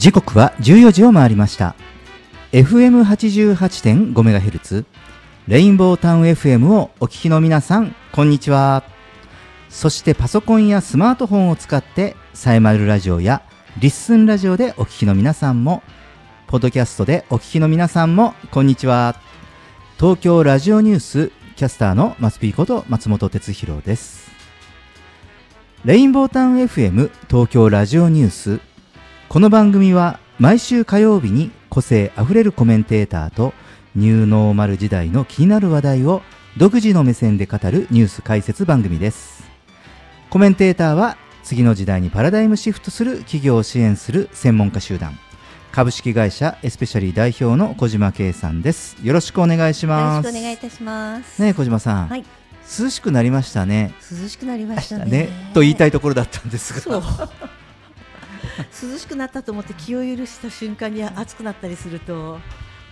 [0.00, 1.74] 時刻は14時を回りました。
[2.52, 4.86] FM88.5MHz
[5.46, 8.82] レインボータウン FM をお聞きの皆さんこんにちは。
[9.68, 13.42] そしてパソコンやスマートフォンを使ってサイマルラジオや
[13.78, 15.82] リッスンラジオでお聞きの皆さんも
[16.46, 19.16] ポッドキャストでお聞きの皆さんもこんにちは。
[19.98, 24.30] 東京ラジオニュースキャスターの松ピーこと松本哲弘です。
[25.84, 28.60] レインボータウン FM 東京ラジオニュース
[29.30, 33.54] この番組は毎週火曜日に個性あふれるコメンテーターと
[33.94, 36.22] ニューノーマル時代の気になる話題を
[36.56, 39.48] 独自の目線で語るニュース解説番組です。
[40.30, 45.16] コメンテーターは次の時代にパラダイムシフトする企業を支援する専門家集団。
[45.70, 48.96] 株式会社エスペシャリー代表の小島圭さんです。
[49.00, 50.26] よろしくお願いします。
[50.26, 51.40] よろしくお願いいたします。
[51.40, 52.24] ね小島さん、はい、
[52.80, 53.94] 涼しくなりましたね。
[54.10, 55.04] 涼しくなりましたね。
[55.04, 55.28] ね。
[55.54, 57.00] と言いたいところだったんですが
[58.82, 62.38] 涼しくなったと思って気を許した瞬間に暑くなったりすると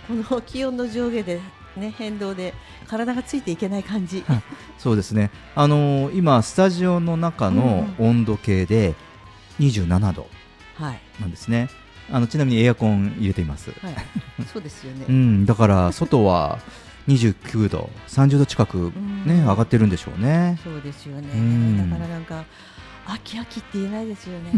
[0.07, 1.39] この気温の上下で、
[1.77, 2.53] ね、変動で
[2.87, 4.23] 体がついていけない感じ、
[4.79, 8.95] そうですね、あのー、今、スタジオの中の温度計で
[9.59, 10.27] 27度
[11.19, 11.69] なんですね、はい、
[12.13, 13.95] あのちなみにエアコン入れています、はい、
[14.51, 16.59] そうですよね、 うん、だから外は
[17.07, 18.91] 29度、30度近く、
[19.25, 20.59] ね、上がってるんでしょうね。
[20.63, 21.27] そうですよね、
[21.89, 22.45] だからなんか
[23.05, 24.51] 秋秋って言えないですよね。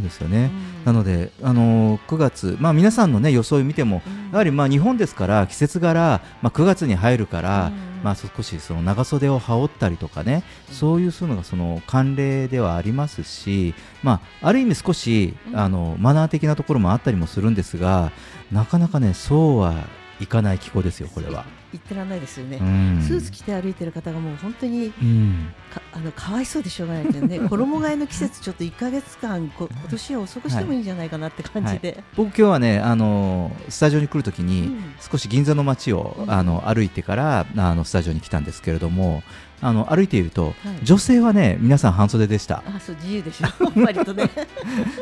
[0.00, 0.50] ですよね。
[0.80, 18.12] うん、なのであの9月まあ皆さんのね予想を見ても、うん、やはりまあ日本ですから季節柄まあ9月に入るから、うん、まあ少しその長袖を羽織ったりとかね、そういうそういうのがその慣例ではありますし、まあある意味少しあのマナー的なところもあったりもするんですが、
[18.50, 19.74] なかなかねそうは
[20.20, 21.44] いかない気候ですよこれは。
[21.72, 27.40] 言ってらんないですよね、うん、スーツ着て歩いてる方がもう本当に、うん、かあのかわいそうでしょうがないですよね。
[27.48, 31.96] 衣替えの季節ちょっと1か月間こ今年は遅くしてもいいんじゃないかなって感じで、はい。
[31.96, 39.22] はい、僕今日はねあのスタジオに来るときに、うん、少し銀座の街を、あの歩いてからあのスタジオに来たんですけれども
[39.60, 42.62] あの歩いていると、はい、女性はね皆さん半袖でした。
[42.66, 43.46] あそう自由でしょ。
[43.80, 44.28] 割とね。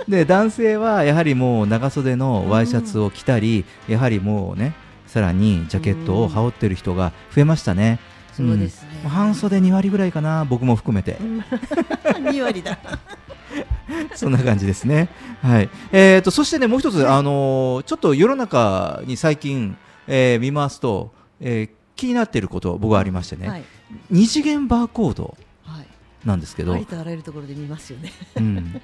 [0.07, 4.75] で男性はやはりもう長袖のワイシャツを着たり、やはりもうね
[5.11, 7.99] さらにジャケットを羽織ってる人が増えましたね。
[8.33, 11.19] そうですね、うん、半袖2割ぐらいかな、僕も含めて。
[12.07, 12.79] 2割だ
[14.15, 15.09] そんな感じですね。
[15.43, 15.71] はい。
[15.91, 19.77] えっ、ー、と、そしてね、もう一つ、はい、あのー、ちょっと世の中に最近、
[20.07, 23.65] えー、見ますと、えー、気になっていること僕はありましてね、はい、
[24.11, 25.37] 二次元バーコード
[26.25, 28.13] なんですけど、はい、ありとあらゆるところで見ますよね。
[28.37, 28.81] うん。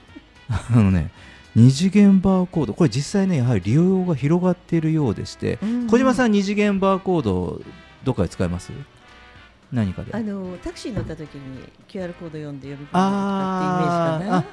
[0.48, 1.12] あのね、
[1.56, 2.74] 二次元バーコード。
[2.74, 7.60] これ実際ねやはり利用が広がっているようでして、うん、小島さん二次元バーコード
[8.04, 8.70] どこかで使います？
[9.72, 10.12] 何かで？
[10.12, 14.44] あのタクシーに乗った時に QR コード読んで読み込むとかってイメージかな。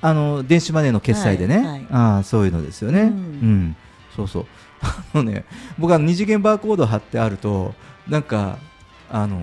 [0.00, 3.76] あの電子マネーの決済でね、はいはい、あそういうのですよね、うん、うん、
[4.14, 4.46] そうそう。
[4.80, 5.44] あのね
[5.76, 7.74] 僕は二次元バーコード貼ってあると
[8.08, 8.58] なんか
[9.10, 9.42] あの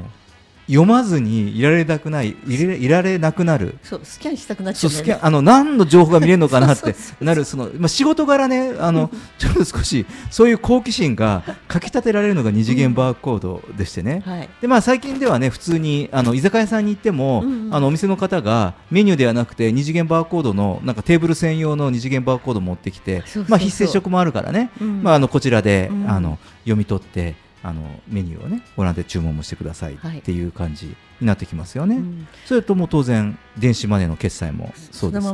[0.68, 3.78] 読まずにいられなくないいれいられなくなる。
[3.84, 27.36] そうスキャンしたくなっちゃう、ね、スキャンあの何の情報が見れるのかなってなるそのまあ仕事柄ねあの ちょっと少しそういう好奇心がかきたてられるのが二次元バーコードでしてね、うんはい、でまあ最近ではね普通にあの居酒屋さんに行っても、うんうん、あのお店の方がメニューではなくて二次元バーコードのなんかテーブル専用の二次元バーコードを持ってきてまあ非接触もあるからね、うん、まああのこちらで、うん、あの読み取って
[27.68, 30.48] あのメニューをねご覧で注文もしてくださいってい。
[30.48, 35.34] う感じになってきますよね、はいうん、それとも当然電子マネーの決済もそうです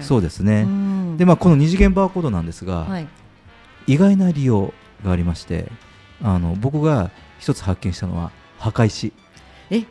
[0.00, 3.08] そうですね、うん、でまあこの二次元バーコードなんですが、はい、
[3.86, 4.72] 意外な利用
[5.04, 5.66] がありまして
[6.22, 9.12] あの僕が一つ発見したのは墓石。
[9.70, 9.84] え？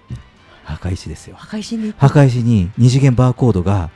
[0.64, 1.36] 墓石ですよ。
[1.38, 1.94] 墓石に？
[1.98, 3.92] 墓石に二次元バーコードが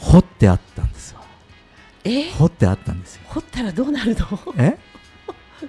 [0.00, 1.20] 彫ってあったんですよ。
[2.04, 2.30] え？
[2.30, 3.22] 彫ってあったんですよ。
[3.26, 4.26] 彫ったらどうなるの？
[4.56, 4.78] え？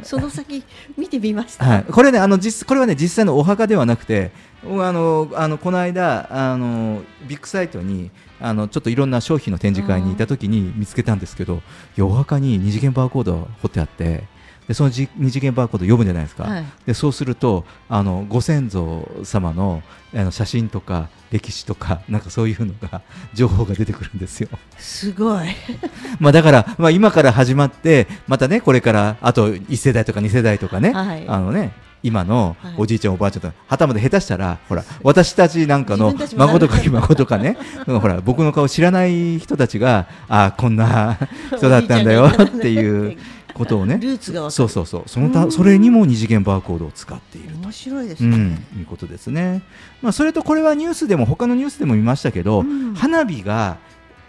[0.03, 0.63] その先
[0.97, 1.65] 見てみました。
[1.65, 4.31] はい、これねあの実これはね実際のお墓ではなくて、
[4.63, 11.61] あのあのこの間あのビッグサイトにあのちょっといろんな商品の展示会にいた時に見つけたんですけど、
[11.99, 14.23] お墓に二次元バーコード彫ってあって。
[14.69, 19.81] でその二次元バーコード読むじゃないですか、はい、でそうするとあのご先祖様の
[20.13, 23.01] あの写真とか歴史とか なんかそういうのが
[23.33, 24.49] 情報が出てくるんですよ。
[24.77, 25.47] すごい。
[26.19, 31.71] まあだから、まあ、今から始まってまたねこれからあと1世代とか2世代とかね、はい、あのね
[32.03, 37.57] 今のおじいちゃん、おばあちゃんとはたまた下手したらほら私たちなんかの孫とかひ孫とかね
[37.87, 41.17] ほら僕の顔知らない人たちがあこんな
[41.57, 43.17] 人だったんだよっていう。
[43.59, 43.99] ことをね。
[44.01, 45.03] ルーツがそうそうそう。
[45.05, 48.39] そのたそれにも二次元バーコードを使っている面白いですね、う
[48.77, 49.61] ん、いうことですね、
[50.01, 53.77] まあ、それとこれはニュースでも他のニュースでも見ましたけど、うん、花火が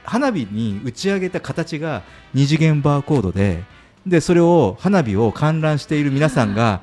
[0.04, 2.02] 花火に打ち上げた形が
[2.34, 3.62] 二次元バーコードで
[4.06, 6.82] でそれを花火を観覧している皆さんが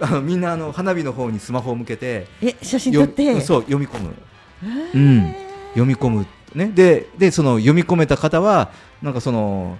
[0.00, 3.40] あのみんなあの花火の方にスマホを向けてえ写真撮って。
[3.40, 4.14] そう読み込む、
[4.94, 5.34] うん、
[5.70, 6.26] 読み込む。
[6.54, 6.66] ね。
[6.68, 8.70] ででその読み込めた方は
[9.02, 9.78] なんかその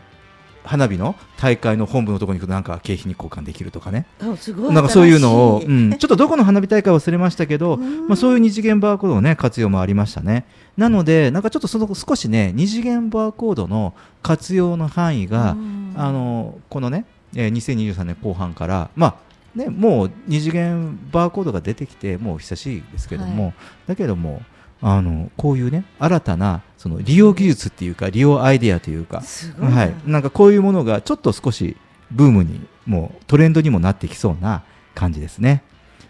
[0.68, 4.06] 花火の大会の本部のところに行くとなんか景品に交換できるとかね。
[4.20, 10.44] なんかそういうのを、うん、ちょっとどこの花火大会忘れましたけど、まあ、そういう二次元バーコードの、ね、活用もありましたね。
[10.76, 15.56] なのでなんかちょっとその少しね二次元バーコードの活用の範囲が
[15.96, 23.54] あのこのね、えー、2023年後半からまあね、もう二次元バーコードが出てきてもう久しいですけども、はい、
[23.88, 24.42] だけども
[24.80, 29.22] あのこういうね新たなその利用技術っていうか利用アイデアというか
[29.60, 31.76] はい、なんかこういうものがちょっと少し
[32.10, 34.62] ブームにもうトレンドにもなってきそうな
[34.94, 35.62] 感じですね。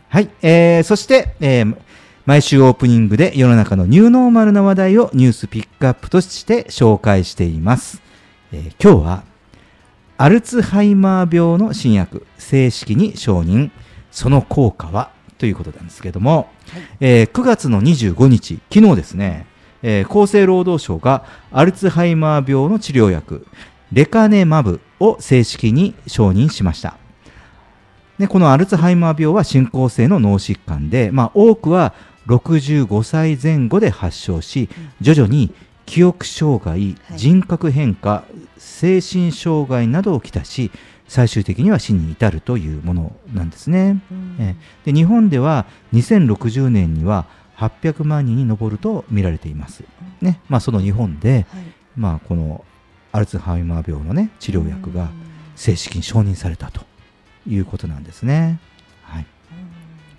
[0.09, 1.77] はい、えー、そして、えー、
[2.25, 8.01] 毎週オープニングで世の中のニューノーマルな話題をニュースピックアップとして紹介しています。
[8.53, 9.25] えー、今日は
[10.17, 13.71] アルツハイマー病の新薬正式に承認。
[14.11, 15.11] その効果は？
[15.39, 16.47] ということなんですけども、はい、
[17.01, 19.47] えー、9月の25日、昨日ですね、
[19.83, 23.47] えー、厚生労働省がアルツハイマー病の治療薬、
[23.93, 26.97] レカネマブを正式に承認しました。
[28.19, 31.95] でこのアルツハイマー病は進行性の脳疾患で、まあ、多くは
[32.27, 34.69] 65歳前後で発症し、
[35.01, 35.55] 徐々に
[35.87, 38.25] 記憶障害、人格変化、
[38.59, 40.71] 精神障害などをきたし、
[41.07, 44.03] 最終的には死に至るというものなんですね。
[44.11, 45.65] うん、えで日本では
[45.95, 47.27] 2060年には
[47.59, 49.85] 800万人に上ると見られています。
[50.21, 50.41] ね。
[50.49, 51.63] まあ、その日本で、はい、
[51.97, 52.65] まあ、この
[53.13, 55.11] アルツハイマー病の、ね、治療薬が
[55.57, 56.83] 正式に承認されたと
[57.47, 58.61] いうことなんですね。
[59.03, 59.27] はい、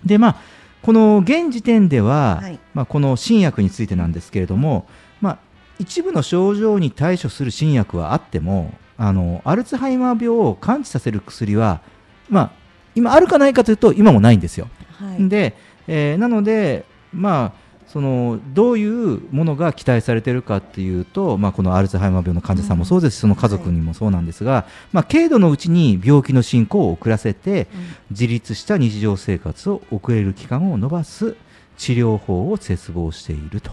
[0.04, 0.36] でまあ
[0.82, 4.88] この現時点では、はい、まあ、この新薬についてなんですけれども、
[5.20, 5.38] まあ、
[5.78, 11.82] 一部の症状に対処する新薬はあってもあのアルツハイマー病を完治させる薬は、
[12.28, 12.52] まあ、
[12.94, 14.68] 今あるかないかというと今もないんですよ。
[14.98, 15.54] はい、で、
[15.86, 23.16] えー、なので、まあそのどういうものが期待されているかっていうと、まあ、このアルツハイマー病の患者さんもそうです。
[23.16, 27.80] し、うん、その家族にもそうなんですが、はい、まあ、軽度のうちに病気の進行を遅らせて、うん、
[28.10, 31.34] 自立した日常生活を送れる期間を延ばす
[31.78, 33.72] 治療法を切望していると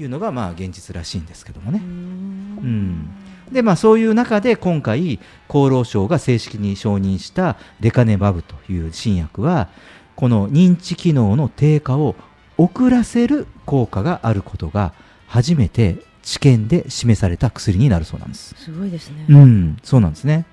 [0.00, 1.80] いうのがまあ現実らしいんですけどもね。
[1.80, 3.08] うん。
[3.52, 9.68] でまあ、そういう中で今回厚労省が正式に承認したレカネバブという新薬は
[10.16, 12.16] この認知機能の低下を
[12.58, 14.92] 遅らせる効果があることが
[15.26, 18.54] 初めて治験で示された薬になるそうなんです。
[18.58, 19.24] すごいですね。
[19.28, 20.44] うん、そうなんですね。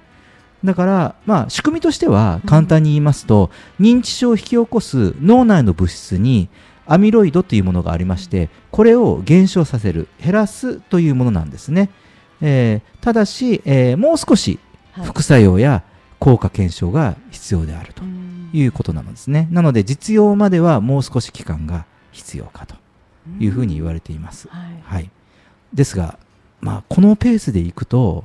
[0.64, 6.50] だから、まあ、仕組みとしては簡単に言いますと、うん、認知症を引き起こす脳内の物質に
[6.88, 11.90] アミロイドというものがありまして、これを減少させる、減らすというものなんですね。
[12.42, 14.60] えー、ただし、えー、もう少し
[15.04, 15.84] 副作用や
[16.20, 18.04] 効果検証が必要であると
[18.54, 19.48] いうことなのですね。
[19.52, 21.86] なので実用まではもう少し期間が
[22.16, 22.76] 必要かと
[23.40, 24.48] いうふうに言われています。
[24.48, 25.10] はい、はい、
[25.74, 26.18] ですが、
[26.62, 28.24] まあ、このペースでいくと、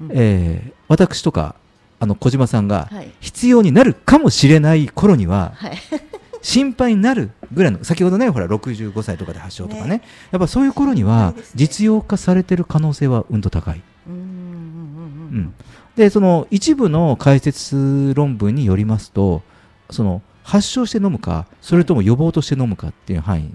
[0.00, 1.56] うんうん、えー、私とか
[1.98, 2.90] あの小島さんが
[3.20, 5.78] 必要になるかもしれない頃には、はい、
[6.42, 13.80] 心配になるぐらいの先ほどねほら65歳とかで発症とかね、ね、やっぱそういう頃には実用化されてる可能性はうんと高い。
[14.06, 15.54] うん。
[15.96, 19.42] でその一部の解説論文によりますと
[19.90, 23.50] その発症して飲むかそれとも予防として飲むかっていう範囲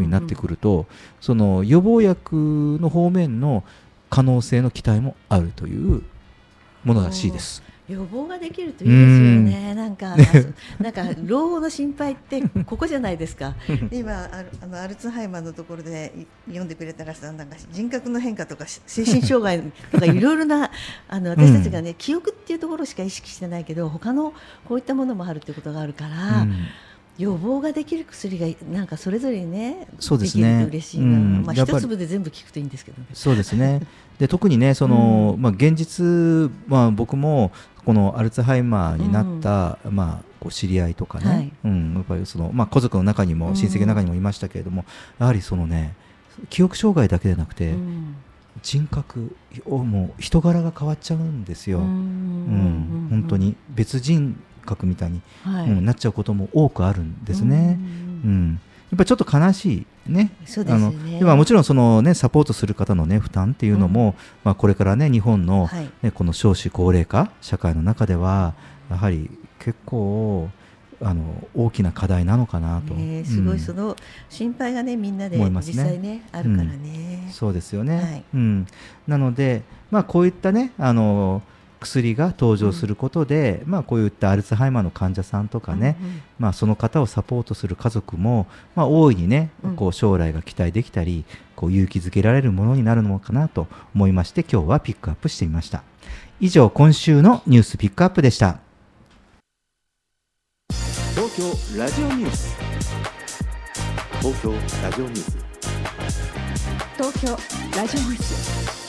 [0.00, 0.86] になってくると、
[1.20, 3.64] その予防薬の方面の
[4.08, 6.02] 可能性の期待もあるという
[6.84, 7.62] ものらしいです。
[7.90, 9.06] 予防ができるといいですよ
[9.40, 9.74] ね。
[9.74, 10.14] なんか
[10.78, 13.56] なんか老後の心配ってここじゃないですか。
[13.90, 14.28] 今
[14.62, 16.12] あのアルツハイマーのところで
[16.46, 20.70] 読んでくれたらさなんか人格の変化とか 精神障害とかいろいろな
[21.08, 24.32] あの私たちがね、うん、記憶っていうところしか意識してないけど他の
[24.66, 26.42] こういったものもあるっていうことがあるから。
[26.42, 26.54] うん
[27.20, 30.66] 予防ができる薬がなんかそれぞれね、そうですね。
[30.70, 31.04] 嬉しいな。
[31.04, 33.82] うん、まあ一粒で全部効くといいんですけど、ね、そうですね。
[34.18, 37.52] で特にねその、うん、まあ現実まあ僕も
[37.84, 44.86] このアルツハイマーになった、うん、まあこう知り合いとかね、はい、うん、やっぱりそのまあ家族の中にも親戚の中にもいましたけれども、
[45.18, 45.94] やはりそのね
[46.48, 47.74] 記憶障害だけでなくて、
[48.62, 49.36] 人格
[49.66, 51.80] をもう人柄が変わっちゃうんですよ。
[51.80, 57.78] うん、本当に別人格みたいに、はい、うん、なっちゃうことも多くあるんですね。
[58.24, 58.60] うん、
[58.90, 60.30] やっぱりちょっと悲しいね。
[60.46, 61.18] そうですね。
[61.22, 68.54] あのもちろんそのねサポートする方のね負担っていうのも、うん、まあこれからね日本の、ね、はい、この少子高齢化社会の中では
[68.90, 70.48] やはり結構
[71.02, 73.56] あの大きな課題なのかなと、ねすごうん。
[73.56, 73.96] いその
[74.28, 77.28] 心配がねみんなで実際ねあるからね。
[77.32, 78.24] そうですよね、はい。
[78.34, 78.66] うん、
[79.06, 81.42] なので、まあ、こういったねあの
[81.80, 86.22] 薬が登場することで、まあ、こういったアルツハイマーの患者さんとかね、うんうん。
[86.38, 89.76] まあ、その方をサポートする家族も、まあ、大いにね、うん。
[89.76, 91.24] こう将来が期待できたり
[91.56, 95.82] こう勇気づけられるものになるのかなと思いまして今日はピックアップしてみました。
[96.40, 98.58] 以上今週のニュースピックアップでした。
[101.14, 102.56] 東京ラジオニュース。
[104.20, 105.50] 東京ラジオニュース。
[106.96, 107.30] 東京
[107.76, 108.79] ラジオニュース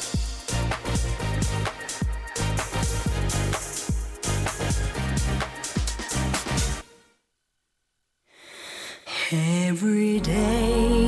[9.34, 11.01] Every day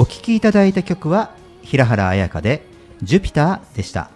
[0.00, 2.64] お聴きいただいた曲は平原綾香で
[3.02, 4.10] 「ジュピター」でした。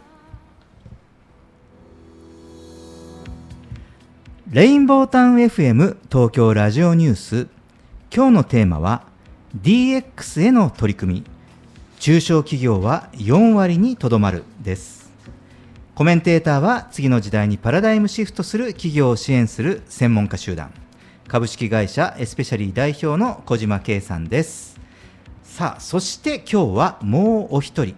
[4.49, 7.49] レインボータウン FM 東京ラジオニュース。
[8.15, 9.03] 今日のテーマは
[9.61, 11.25] DX への取り組み。
[11.99, 14.45] 中小企業は4割にとどまる。
[14.63, 15.11] です。
[15.97, 20.71] コメンテーターは次の時代にパラダイムシフトする企業を支援する専門家集団。
[21.27, 24.72] 株式会社エスペシャリー代表の小島圭さんです。
[25.53, 27.95] さあそして今日はもうお一人。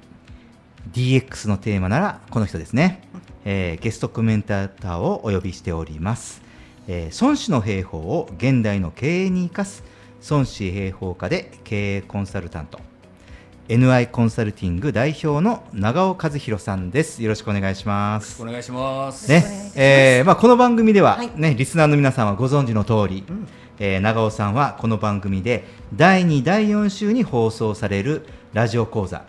[0.93, 3.07] DX のテーマならこの人ですね、
[3.45, 6.43] えーゲストコメンテーターをお呼びしております、
[6.89, 9.85] えー孫子の兵法を現代の経営に生かす。
[10.29, 12.81] 孫子兵法科で経営コンサルタント。
[13.69, 17.23] NI コンサルティング代表の長尾和弘さんです。
[17.23, 18.43] よろしくお願いします。
[18.43, 19.29] お願いします。
[19.31, 19.73] ね。
[19.77, 21.31] えーまあ、この番組では、はい。
[21.37, 23.25] ねリスナーの皆さんはご存知の通り、
[23.79, 25.65] えー長尾さんはこの番組で
[25.95, 29.25] 第2第4週に放送されるラジオ講座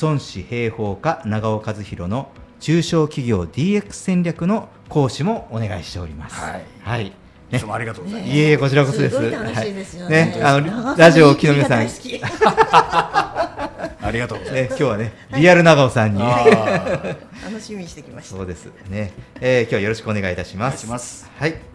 [0.00, 6.40] 孫子兵法家長尾和弘の中小企業 DX 戦略の講師もお願いしております。
[6.40, 7.12] はいはい
[7.52, 8.32] いつもありがとうございます。
[8.32, 9.16] いえいえこちらこそです。
[9.16, 10.20] すごい楽しいですよね。
[10.20, 14.62] はいね、あのラジオをお聞きの皆さん、大好きありがとうございます。
[14.62, 16.20] ね、今日はね、リアル長尾さんに。
[16.22, 20.74] 楽しみにしてきましたそうですね、えー今日はよろしくお願いいたします。
[20.74, 21.71] お願いしますはい。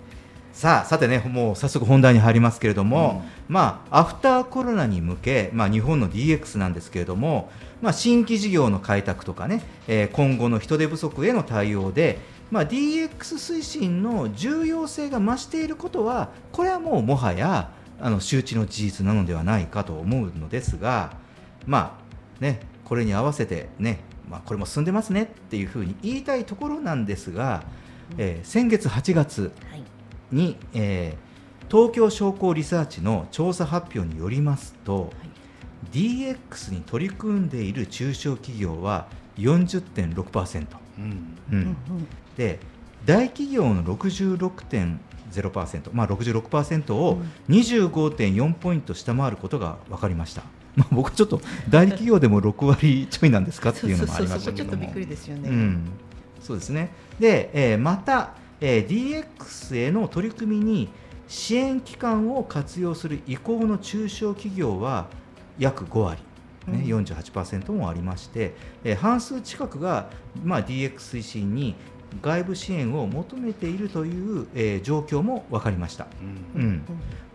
[0.57, 12.17] さあ、さてね、もう早速本題に入りますけれども、まあ、アフターコロナに向け、まあ、日本の DX なんですけれども、まあ、新規事業の開拓とかね、えー今後の人手不足への対応で、
[12.49, 17.69] まあ、DX 推進の重要性が増していることは、これはもうもはや
[18.01, 21.17] あの周知の事実なのではないかと思うのですが、
[21.67, 21.99] ま
[22.39, 27.61] あね、これに合わせて、ねまあ、これも進んでますねっていうふうに言いたいところなんですが、
[28.17, 29.83] えー先月8月はい
[30.31, 31.27] に、えー
[31.69, 35.12] 東京商工リサーチの調査発表によりますと、
[35.91, 39.07] DX に取り組んでいる中小企業は
[39.38, 40.65] 40.6%、
[40.98, 41.38] うん。
[41.51, 41.77] うん。
[42.36, 42.60] で
[43.05, 50.43] 大企業の66.0%、まあ、66%を25.4ポイント下回ることが分かりました。
[50.75, 54.51] まあ、僕はちょっと大企業でも6割ちょいなんですかっていうのもありましたけども。
[54.51, 55.89] そうそうそうそこちょっとびっくりですよね、うん、
[56.41, 56.91] そうですね。
[57.19, 60.89] で、えーまた、えー DX への取り組みに
[61.27, 65.07] 支援機関を活用する意向の中小企業は
[65.59, 66.21] 約5割。
[66.67, 70.09] ね、うん48%もありまして、えー半数近くが、
[70.43, 71.75] まあ、DX 推進に
[72.21, 76.07] 外部支援を求めているという、えー状況も分かりました。
[76.55, 76.81] うんうん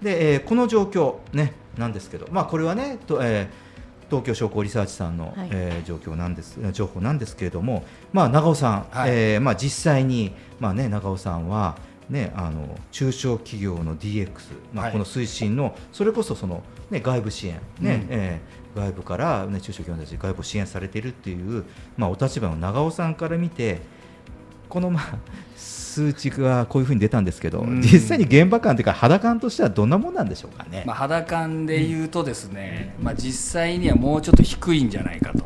[0.02, 3.71] で、えーこの状況、ね、なんですけど、まあ、これはね、とえー
[4.12, 5.48] 東京商工リサーチさんの、はい。
[5.50, 9.10] えー状況なんです情報なんですけれども、まあ、長尾さん、はい。
[9.10, 11.78] えーまあ、実際に、まあね、長尾さんは、
[12.10, 14.28] ね、あの中小企業の DX、
[14.74, 14.92] まあ、はい。
[14.92, 18.06] この推進の、それこそその、ね、外部支援、ねうん。
[18.10, 21.64] えー外部から、ね、中小企業たち外部を支援されているっていう、
[21.98, 23.82] まあ、お立場の長尾さんから見て
[24.72, 25.18] この、まあ、
[25.54, 30.84] 数値がこういうふうに出たんですけど、うん実際に現場感というか肌感としてはどんなもんなんでしょうかね。
[30.86, 35.44] まあ、肌感で言うとですね、まあ、実際にはもうちょっと低いんじゃないかと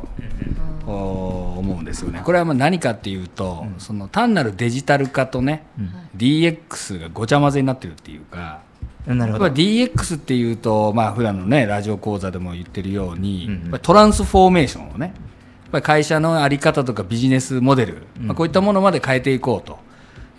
[0.86, 2.22] お思うんですよね。
[2.24, 8.60] これはまあ何かっていうと、うんその単なるデジタル化とね、うん DX がごちゃ混ぜになってるっていうか、
[9.06, 9.46] なるほど。
[9.46, 15.12] DX っていうと、まあ普段のねラジオ講座でも言ってるように、うんうんトランスフォーメーションをね、
[15.76, 19.78] ぱり会社の在り方とかビジネスモデル、まあ、こういったものまで変えていこうと。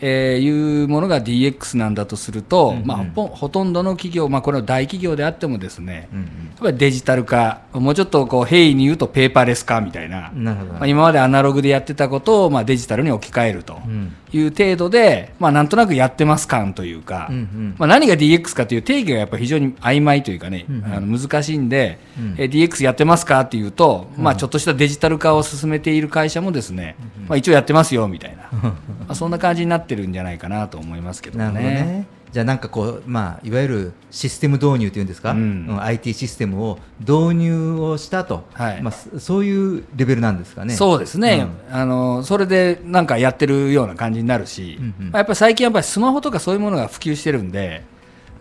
[0.02, 2.86] えーいうものが DX なんだとすると、うんうん。
[2.86, 6.20] まあ、ほほとんどの企業、まあ、これは大企業であってもですね、うん
[6.58, 10.32] やっぱりデジタル化、もうちょっとこう平易に言うとペーパーレス化みたいな。
[10.36, 14.16] まあ、今までアナログでやってたことをまあデジタルに置き換えるとうん。
[14.34, 17.76] いう程度で、まあ、なんとなくやってます感というか、うんうん。
[17.78, 20.94] まあ、何が DX かという定義がやっぱり非常に曖昧というかね、うんうん。
[20.94, 22.36] あの難しいんで、うん。
[22.38, 26.96] えー DX やってますかっていうと、まあ、うんちょっとしたデジタル化を進めている会社もですね、
[27.28, 28.76] まあ、一応やってますよみたいな、 ま
[29.10, 32.18] あ、そんな感じになってるんじゃないかなと思いますけどなるほどね。
[32.32, 38.82] じゃあなんかこう、まあ、いわゆるシステム導入というんですか、ううんん IT システムを導入をしたと、はい。
[38.82, 40.74] まあ、そそういうレベルなんですかね。
[40.76, 45.12] そうですね、あのそれでなんかやってるような感じになるし、うんうん。
[45.12, 47.84] まあやっぱり最近やっぱりスマホとかそういうものが普及してるんで、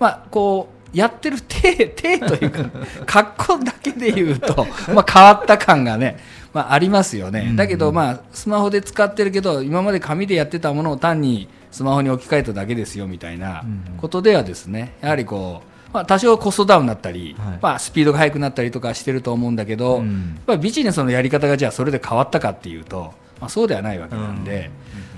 [0.01, 2.65] まあ、こうやってる体体というか
[3.07, 6.19] 格好だけで言うと、まあ、変わった感がね、
[6.57, 7.57] まあ、ありますよね、うんうん。
[7.57, 13.99] だけど、まあ、スマホで使ってるけど今まで紙でやってたものを単にスマホに置き換えただけですよみたいなうんうん。
[13.99, 17.59] ことではですねやはりこう、まあ、多少コストダウンになったり、はい。
[17.61, 24.71] まあ、スピードが速くなったりとかしてると思うんだけど、うんビジネスのやり方がじゃあそれで変わったかっていうと、まあ、そうではないわけなんで、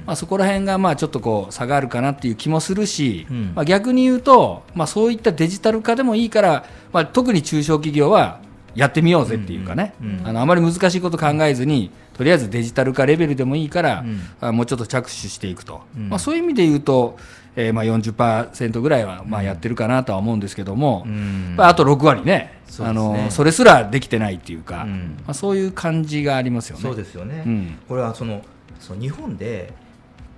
[0.07, 3.53] まあ、そこら辺がまあちょっとこう差があるかなっていう気もするし、うん。
[3.55, 8.41] まあ、逆に言うと、まあ、そういったデジタル化でもいいから、まあ、特に中小企業は
[8.79, 14.21] やってみようぜっていうかね、あのあまり難しいこと考えずにとりあえずデジタル化レベルでもいいから、うん。
[14.41, 16.09] あもうちょっと着手していくと、うん。
[16.09, 17.17] まあ、そういう意味で言うと、
[17.55, 21.55] えーまあ40%ぐらいはまあやってるかなとは思うんですけども、うん。
[21.57, 22.61] まあ、あと6割ね。
[22.67, 22.89] そね。
[22.89, 25.17] あのそれすらできてないっていうか、うん。
[25.27, 26.83] まあ、そういう感じがありますよね。
[26.83, 27.79] そうですよね、うん。
[27.87, 28.43] これはその
[28.81, 29.73] その日本で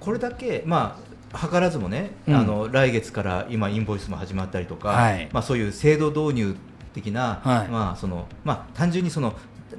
[0.00, 0.98] これだけ、ま
[1.32, 2.34] あ、図らずもね、うん。
[2.34, 5.30] あの来月から今、インボイスも始まったりとか、はい。
[5.32, 6.56] まあ、そういう制度導入
[6.92, 7.68] 的な、はい。
[7.68, 9.34] まあそのまあ、単純にその、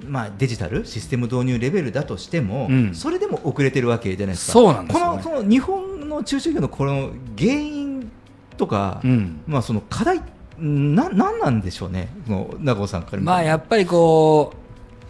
[0.08, 2.95] まあ、デジタルシステム導入レベルだとしても、うん。
[2.95, 4.54] それでも遅れてるわけじゃないですか。
[4.54, 5.24] そうなんですよね。
[5.24, 8.12] このその日本の中小企業のこの原因
[8.58, 9.41] とか、うん。
[9.47, 10.21] まあ、その課題
[10.60, 14.54] ななんなんでしょうね、この長尾さんからまあやっぱりこ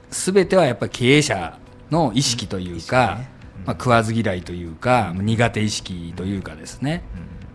[0.10, 1.58] うすべてはやっぱり経営者
[1.90, 3.66] の意識というか、ねうん。
[3.66, 7.04] まあ、食わず嫌いというか、苦手意識というかですね、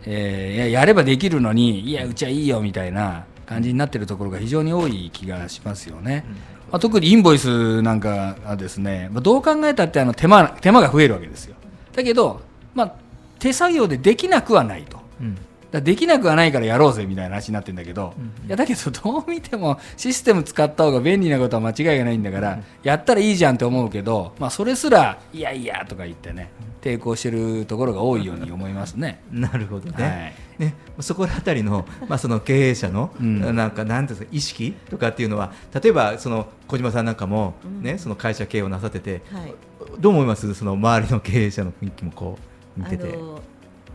[0.05, 6.25] えーいややればできるのにいやうちはいいよみたいな感じになってるところが非常に多い気がしますよね。
[6.71, 11.55] まあ、特にインボイスなんかはですね、まあ、どう考えたってあの手間手間が増えるわけですよ。
[11.95, 12.41] だけど、
[12.75, 12.95] まあ、
[13.39, 14.99] 手作業でできなくはないと。
[15.21, 15.39] うん
[15.77, 18.15] だらできなくはないからやろうぜみたいな話になってるんだけど、
[18.47, 29.21] いやだけどどう見てもシステム使った方が便利なことは間違いがないんだから、やったらいいじゃんって思うけど、まあ、それすらいやいやとか言ってね抵抗してるところが多いように思いますね。
[29.31, 30.35] なるほどね,、はい。
[30.67, 33.55] ねそこら辺りの, まあその経営者の、うん。
[33.57, 39.55] なんかなん意識とかっていうのは例えばその小島さんなんかも、ねその会社経営をなさっててはい。
[39.99, 40.55] どう思います？
[40.55, 42.39] その周りの経営者の雰囲気もこ
[42.77, 43.05] う見てて。
[43.15, 43.41] あの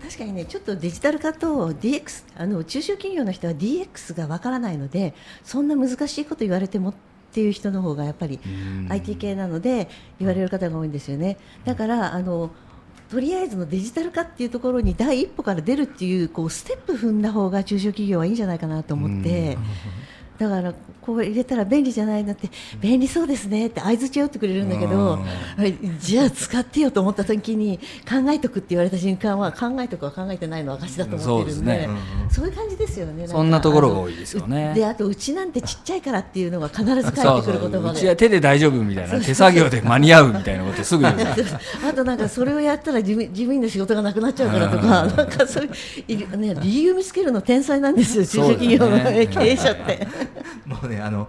[0.04, 6.94] 確かにねちょっとデジタル化と DX あの中小企業の人は DX がわからないのでそんな難しいこと言われてもっ
[7.34, 8.40] ていう人の方がやっぱり
[8.90, 11.38] IT 系なので言われる方が多いんですよね。
[11.64, 12.52] だからあの
[13.10, 19.58] とりあえずのデジタル化っていうところに第一歩から出るっていうこうステップ踏んだ方が中小企業はいいんじゃないかなと思って。
[20.42, 22.50] だからこう入れたら便利じゃないのって
[22.80, 25.20] 便利そうですねって相づちを打ってくれるんだけど
[25.58, 31.90] はいじゃあ使ってよと思った時に考えとくって言われた瞬間は考えとくは考えてないのは証だと思ってるんでそうですね
[32.32, 33.24] そういう感じですよね。
[33.24, 34.74] かそんなところが多いですよね。
[34.74, 38.10] であとうちなんてちっちゃいからっていうのが必ず返ってくる言葉で。
[38.10, 39.20] は手で大丈夫みたいな。
[39.20, 41.16] 手作業で間に合うみたいなことすぐ言う
[41.88, 45.70] あとなんかそれをやったら事務員の仕事がなくなっちゃうからとか、なんかそう
[46.08, 50.08] いう、ね、理由見つけるの天才なんですよ、中小企業の、経営者って。
[50.66, 51.28] もうねあの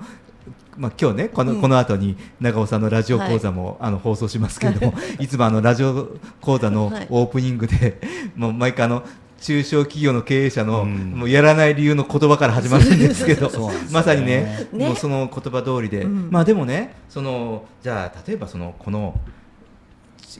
[0.77, 7.07] まあ、今日ねこの,、この後に長尾さんのラジオ講座も、あの放送しますけれども いつもあのラジオ講座のはい。
[7.11, 8.01] オープニングで、
[8.35, 9.05] もう毎回あの
[9.43, 11.13] 中小企業の経営者の、うん。
[11.15, 13.51] もうやらない理由の言葉から始まるんですけど
[13.91, 14.87] まさにねね。
[14.87, 16.29] もうその言葉通りで、うん。
[16.31, 19.21] まあでもねそのじゃあ例えばそのこの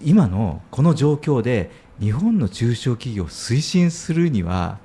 [0.03, 1.71] 今のこの状況で
[2.01, 4.79] 日本の中小企業を推進するには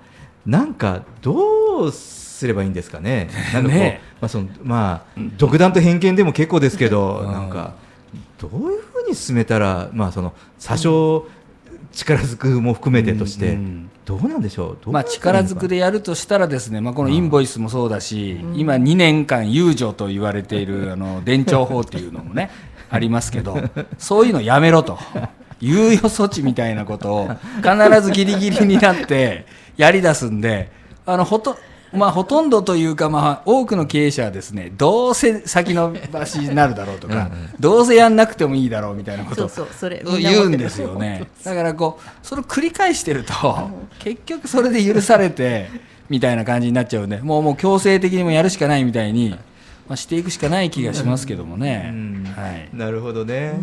[0.45, 3.29] なんかどうすればいいんですかね。
[3.53, 4.01] なんかこうね。
[4.21, 7.31] まあそのまあ独断と偏見でも結構ですけど、うん。
[7.31, 7.73] なんか
[8.37, 11.25] どういうふうに進めたらまあその詐称
[11.93, 14.89] 力ずくも含めてとして、うんどうなんでしょう？
[14.89, 22.49] まあ、力ずくでやるとしたらですね、まあ、このインボイスもそうだし、今2年間猶予と言われているあの 伝承法っていうのもね
[22.89, 23.59] ありますけど
[23.97, 24.97] そういうのやめろと。
[25.61, 29.45] 猶予措置みたいなことを必ずギリギリになって
[29.75, 30.71] やりだすんで
[31.05, 31.57] あのほと,、
[31.93, 41.27] まあ、ほとんどというか、まあ、多くの経営者はですねどうせ先延ばしになるだろうとかどうせやんなくてもいいだろうみたいなことをそうそう、それ、みんな言うんですよね。
[41.43, 43.33] だからこうそれを繰り返してると
[43.99, 45.69] 結局それで許されて
[46.09, 49.31] みたいな感じになっちゃうんでもうもう強制的にもやるしかないみたいに、
[49.87, 52.23] まあ、していくしかない気がしますけどもね、うん。
[52.35, 53.53] はい、なるほどね。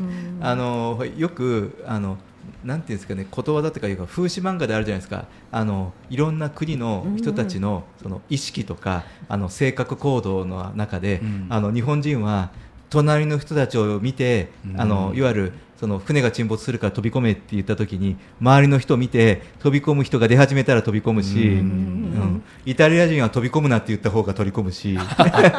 [0.40, 2.18] あのよくあの
[2.64, 5.26] なんていうんですかねことわざとかいうか風刺漫画であるじゃないですか。
[5.52, 11.46] あのいろんな国の人たちのその意識とかあの性格行動の中で、うん。
[11.50, 12.50] あの日本人は
[12.90, 14.80] 隣の人たちを見て、うん。
[14.80, 21.44] あのいわゆるその船が沈没するから飛び込めって言った時に周りの人を見て飛び込む人が出始めたら飛び込むし、うん。
[21.44, 22.42] うん。
[22.64, 24.98] イタリア人は飛び込むなって言った方が取り込むし。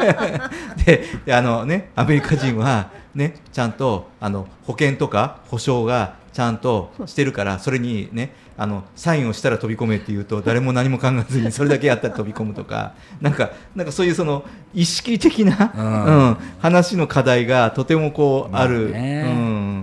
[0.84, 12.92] でであの、ね、アメリカ人は、ね、ちゃんとあの保険とか保証がちゃんとしてるからそれに、ね、あのサインをしたら飛び込めって言うと誰も何も考えずにそれだけやったら飛び込むとか。
[13.20, 16.04] なんかなんかそういうその意識的な、うん。
[16.04, 18.90] うん話の課題がとてもこうある。
[18.90, 19.24] まあね。
[19.26, 19.75] うん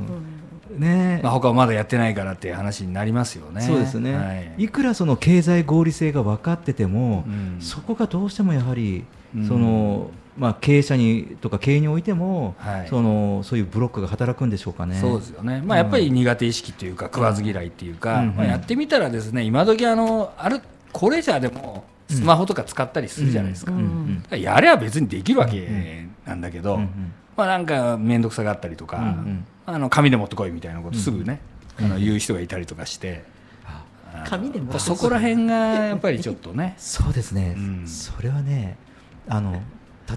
[0.77, 1.19] ね。
[1.23, 3.61] まあ、他はまだやってないからっていう話になりますよね。
[3.61, 4.63] そうですね、はい。
[4.65, 7.57] い、くらその経済合理性が分かってても、うん。
[7.59, 9.05] そこがどうしてもやはり、
[9.35, 9.47] うん。
[9.47, 12.87] そのまあ、経営者にとか経営においても、はい。
[12.87, 14.95] そのそういうブロックが働くんでしょうかね。
[14.99, 23.77] そうですよね、まあ、やっぱり苦手意識というか、食わず嫌いっていうか、うんまあ、やってみたらですね今時あのある高齢者でもスマホとか使ったりするじゃないですか、か
[24.31, 26.79] らやれば別にできるわけなんだけど、
[27.37, 29.15] まあ、なんか面倒くさがったりとか、
[29.65, 31.39] あの紙で持ってこいみたいなことすぐね、
[31.79, 33.23] あの言う人がいたりとかして、
[34.25, 34.79] 紙で持ってこい。
[34.81, 36.75] そこら辺がやっぱりちょっとね。
[36.79, 37.87] そうですね、うん。
[37.87, 38.77] それはね
[39.27, 39.61] あの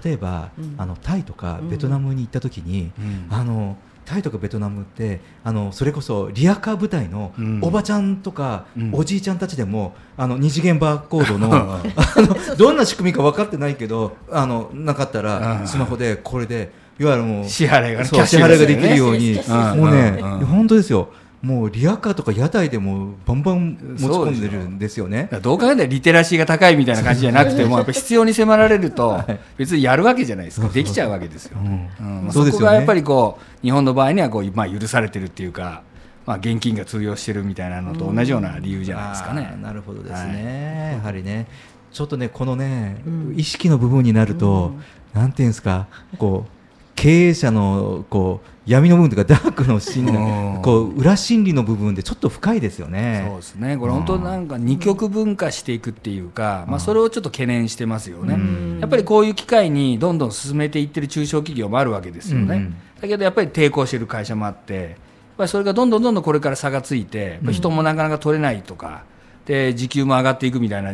[0.03, 0.75] 例えば、うん。
[0.77, 3.27] あのタイとかベトナムに行った時に、うん。
[3.29, 7.59] あのタイとかベトナムってあのそれこそリアカー部隊のうん。
[7.61, 8.91] おばちゃんとか、うん。
[8.93, 11.81] おじいちゃんたちでもあの二次元バーコードのうん あ
[12.17, 15.67] のどんな仕組みか分かってないけどあのなかったらうん。
[15.67, 19.33] スマホでこれでいわゆるもう支払いがねそうキャッシ支払いができるように。
[19.33, 19.79] うん。
[19.79, 20.39] もうね、うん。
[20.39, 21.09] うん本当ですよ。
[21.41, 25.23] もうリアカーとか屋台でもバンバン持ち込んでるんですよね。
[25.23, 29.23] だからどう考えたらリテラシーが高いみたいな感じじゃなくてもやっぱ必要に迫られると
[29.55, 30.67] 別にやるわけじゃないですか。
[30.69, 31.89] できちゃうわけですよ、うん。
[31.99, 32.23] うん。
[32.23, 35.83] まあそこがやっぱりこう日本の場合にはこう、まあ、許されてるっていうか、
[36.25, 39.49] まあ、現金が通用してるみたいなのと同じような理由じゃないですかね。
[39.51, 41.45] あーなるほどですね、やはりね
[41.91, 43.35] ちょっとねこのね、うん。
[43.37, 44.73] 意識の部分になると、
[45.13, 45.85] なんていうんですか
[46.17, 46.56] こう
[46.97, 50.61] 経営者のこう闇の部分というかダークの心理うん。
[50.61, 53.25] こう裏心理の部分でちょっと深いですよね。
[53.29, 58.79] そうですね、これ本当なんか二極分化していくっていうか、まあ、それをちょっと懸念してますよね、うん。
[58.81, 62.75] やっぱりこういう機会にどんどん進めていってる中小企業もあるわけですよね、うん。
[62.99, 64.89] だけどやっぱり抵抗してる会社もあって、やっ
[65.37, 69.03] ぱりそれがどんどんどんどんこれから差がついて、人もなかなか取れないとか、
[69.47, 70.93] で時給も上がっていくみたいな、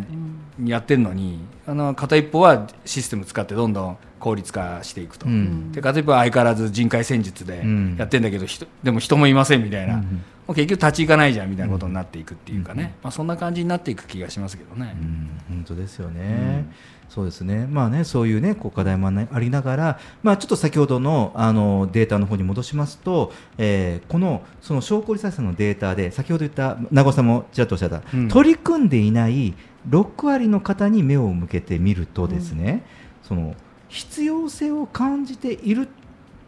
[0.63, 5.25] やってるのに、あの片一方はシステム使ってどんどん効率化していくと。
[5.25, 5.71] うん。
[5.71, 7.95] で片一方は相変わらず人海戦術でうん。
[7.97, 10.01] やってんだけど、人でも人もいませんみたいな、うん。
[10.01, 10.05] も
[10.49, 14.95] う結局立ち行かないじゃんみたいなことになっていくっていうかね、まあ、そんな感じになっていく気がしますけどね。
[15.01, 15.29] うん。
[15.49, 16.67] 本当ですよね。
[17.13, 17.67] そうですね。
[17.69, 28.29] まあね、そういうね、こう課題もありながら、まあちょっと先ほどのあのデータの方に戻しますと、えーこのその証拠立再生のデータで先ほど言った名越さんもちらっとおっしゃった、うん。
[28.29, 29.53] 取り組んでいない
[29.89, 32.83] 6割の方に目を向けてみるとですね、
[33.21, 33.53] その
[33.89, 35.89] 必要性を感じている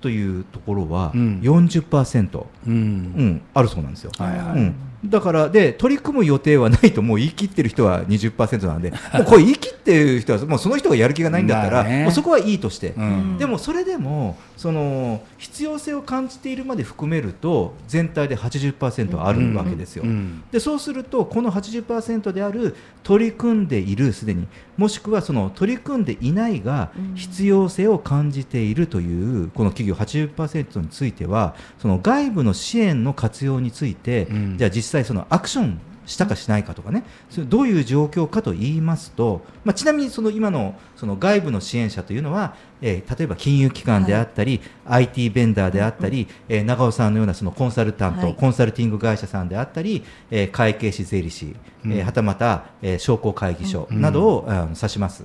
[0.02, 1.42] というところはうん。
[1.44, 2.74] 40%、うん。
[2.74, 4.12] うん、あるそうなんですよ。
[4.18, 4.58] はいはい。
[4.58, 4.76] うん、
[5.10, 12.04] だからで取り組む予定はないともう言い切ってる人は20%なんで もうこれ言い切ってる人はもうその人がやる気がないんだったら、まあね。
[12.04, 13.38] もうそこはいいとして、うん。
[13.38, 20.04] でもそれでもその必要性を感じているまで含めると全体で80%あるわけですよ。
[20.04, 20.44] うん。
[20.52, 27.16] でそうするとこの80%である取り組んでいるすでにもしくはその取り組んでいないがうん。
[27.16, 34.58] 必要性を感じているというこの企業80%についてはその外部の支援の活用について、うん。
[34.58, 48.36] じゃあ実際そのアクションしたかしないかとかね、それどういう状況かと言いますと、まあ、ちなみにその今のその外部の支援者というのは、えー例えば金融機関であったり、IT ベンダーであったり、えー長尾さんのようなそのコンサルタント、はい。
[48.36, 51.56] コンサルティング会社さんであったり、えー会計士、税理士、
[51.86, 55.24] えーうんはたまた、えー商工会議所うんなどを、あの指します。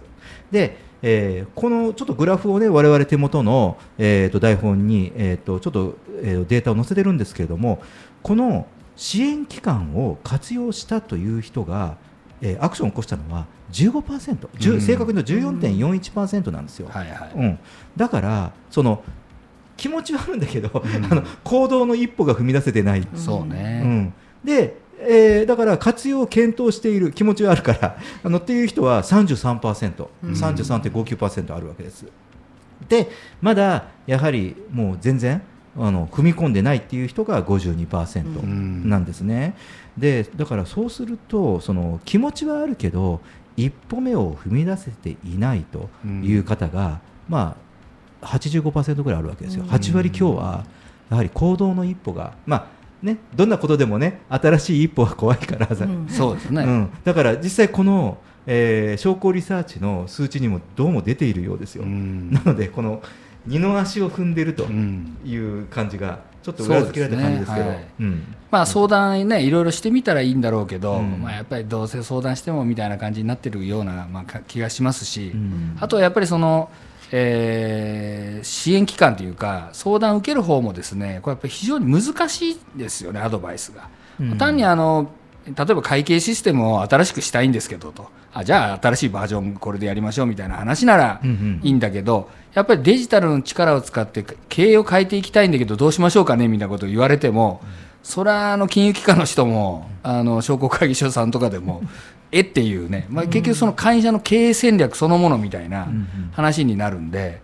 [0.51, 7.83] でえーこのちょっとグラフをね我々手元の、えーと台本に、えー、とちょっと、えーデータを載せてるんですけれども
[8.23, 8.67] この
[9.01, 11.97] 支援機関を活用したという人が、
[12.43, 14.81] えーアクションを起こしたのは15%、じゅうん。
[14.83, 16.89] 正確に言うと14.41%なんですよ。
[16.91, 17.33] はいはい。
[17.35, 17.59] うん、
[17.97, 19.03] だからその
[19.79, 21.05] 気持ちはあるんだけど、ん。
[21.07, 30.33] あの行動の一歩が踏み出せてない、そうね、うん、で、えーだから活用を検討している気持ちはあるから あのっていう人は33%、うん。
[30.33, 32.05] 33.59%あるわけです。
[32.87, 33.09] で
[33.41, 35.41] まだやはりもう全然
[35.81, 39.57] あの踏み込んでないっていう人が52%んなんですね。
[39.97, 43.21] でだからそうするとその気持ちはあるけど
[43.57, 47.57] 一歩目を踏み出せていないという方が、ま
[48.23, 49.65] あ85%ぐらいあるわけですよ。
[49.65, 50.65] うん8割強は
[51.11, 52.67] やはり行動の一歩がまあ
[53.03, 61.85] ねどんなことでもね新しい一歩は怖いから、うんそうですね、うん、だから実際この、えー商工リサーチの数値にもどうも出ているようですよ。
[61.85, 63.03] うんなのでこの
[63.47, 65.17] 二の足を踏んでるとうん。
[65.25, 67.67] いう感じがちょっと裏付けられた感じですけど。
[67.67, 68.37] ねうん。
[68.51, 71.23] まあ相談ねいろいろしてみたらいいんだろうけど、うん。
[71.23, 75.77] まあ、やっぱりどうせ相談してもみたいな感じになってるような、まあ、か気がしますし、うん。
[75.81, 76.71] あとはやっぱりその、
[77.13, 83.89] えー支援機関というか相談を受ける方もですねこれやっぱり非常に難しいですよねアドバイスが。
[84.19, 84.39] うん。
[84.39, 85.11] 単にあの
[85.57, 88.09] 例えば会計システムを新しくしたいんですけどと。
[88.33, 91.61] あじゃあ新しいバージョンこれでやりましょうみたいな話ならうんうん。
[91.63, 97.61] いいんだけど、やっぱりデジタルの力を使って経営を変えていきたいんだけどどうしましょうかねみたいなことを言われても、
[98.03, 101.83] それはあの金融機関の人もあの商工会議所さんとかでも
[102.33, 106.07] えっていうね、まあ、結局その会社の経営戦略そのものみたいなうんうん。
[106.33, 107.43] 話になるんで、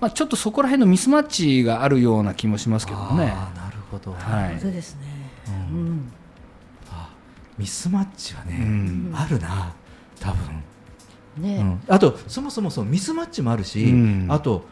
[0.00, 3.26] まあ、ちょっとそこら辺のミスマッチがあるような気もしますけどね。
[3.26, 4.60] なるほど、はい。
[4.60, 5.00] そうですね。
[5.72, 6.12] ううん
[7.58, 9.12] ミスマッチはね、うん。
[9.14, 9.74] あるな
[10.20, 10.62] 多分、
[11.38, 11.62] うね。
[11.62, 14.26] ん、あとそもそもそのミスマッチもあるし、うん。
[14.28, 14.64] あと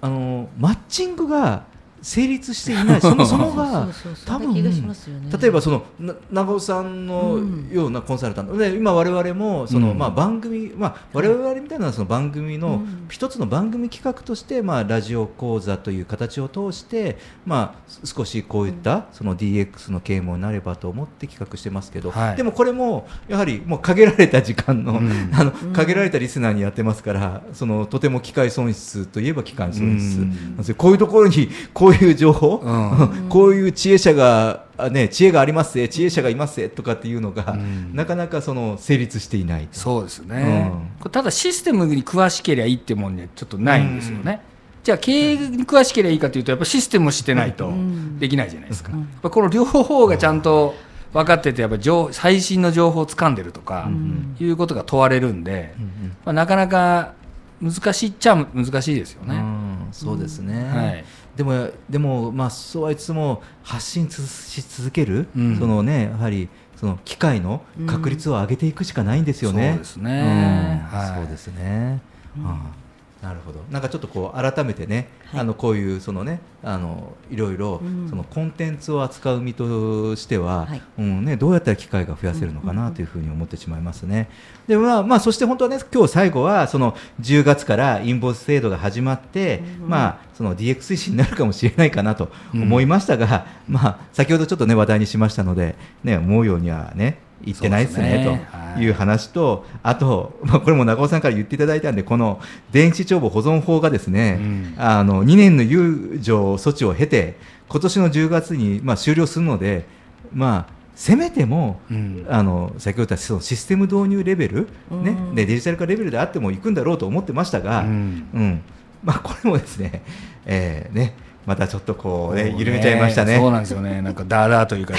[0.00, 1.64] あのマッチングが
[2.02, 3.00] 成立していない。
[3.00, 3.88] そも そもが
[4.26, 9.98] 多分例えばそのな長尾さんのようなコンサルタント、で今我々もその、うん。
[9.98, 13.06] まあ、番組、まあ、我々みたいなその番組のうん。
[13.08, 22.36] 一つの番組企画として、まあ、ラジオ講座という形を通して、まあ、す少しこういったその DX の啓蒙になればと思って企画してますけど、はい。
[22.36, 25.30] でもこれもやはりもう限られた時間の,、うん。
[25.34, 30.74] あのうん限られたリスナーにやってますからそのとても機械損失といえば機械損失、うん。
[30.76, 33.26] こういうところにこういう情報、うん。
[33.30, 37.90] こういう知恵者が、あね、知恵がありますぜ知恵者がいますぜとかっていうのが、うん。
[37.94, 39.78] なかなかその成立していないと。
[39.78, 40.72] そうですね、
[41.04, 41.10] うん。
[41.10, 44.40] ただシステムに詳しければいいってもんにはちょっとないんですよね、
[44.82, 48.18] じゃあ経営に詳しければいいかというとやっぱシステムを知ってないとうん。
[48.18, 50.74] できないじゃないですか、この両方がちゃんと
[51.12, 57.12] 分かっててやっぱ情最新の情報を掴んでるとか、うんいうことが問われるんで、うんまあ、なかなか
[57.60, 59.88] 難しいっちゃ難しいですようんね、うん。
[59.92, 61.04] そうですね、はい
[61.40, 65.58] でもでもまあそうはいつも発信つし続ける、うん。
[65.58, 69.70] そのねやはりその機会の確率を上げていくしかないんですよね。
[69.70, 70.82] そうですね。
[70.92, 70.98] うん。
[70.98, 71.16] はい。
[71.16, 72.02] そうですね。
[72.44, 72.79] ああ
[73.22, 73.60] なるほど。
[73.70, 75.40] なんかちょっとこう改めてね、はい。
[75.40, 78.08] あのこういうそのねあのいろいろうん。
[78.08, 80.82] そのコンテンツを扱う身としては、はい。
[80.98, 84.30] うんねどうやったら機会が増やせるのかなというふうに思ってしまいますね。
[84.66, 98.48] でまあまあそして本当はね今日最後はその10月からインボイス制度が始まって、まあその DX 推進になるかもしれないかなと思いましたが、まあ先ほどちょっとね話題にしましたのでね思うようにはね言ってないですねね。
[98.74, 102.40] という話と、あと、まあ、これも長尾さんから言っていただいたんでこの
[102.72, 104.74] 電子帳簿保存法がですね、うん。
[104.78, 105.70] あの2年の猶
[106.16, 109.86] 予措置を経て今年の10月にまあ終了するので、
[110.32, 112.26] まあ、せめても、うん。
[112.28, 115.34] あの先ほど言ったそのシステム導入レベル、ねうん。
[115.34, 117.92] でデジタル化レベルであっても行くんだろうと思ってましたが、ううん。
[118.34, 118.62] ん
[119.02, 120.02] まあ、これもですね,、
[120.44, 121.14] えーね
[121.46, 123.36] またちょっとこう、ね、緩めちゃいましたね。
[123.38, 124.02] そうなんですよね。
[124.02, 124.94] なんかダーダーというか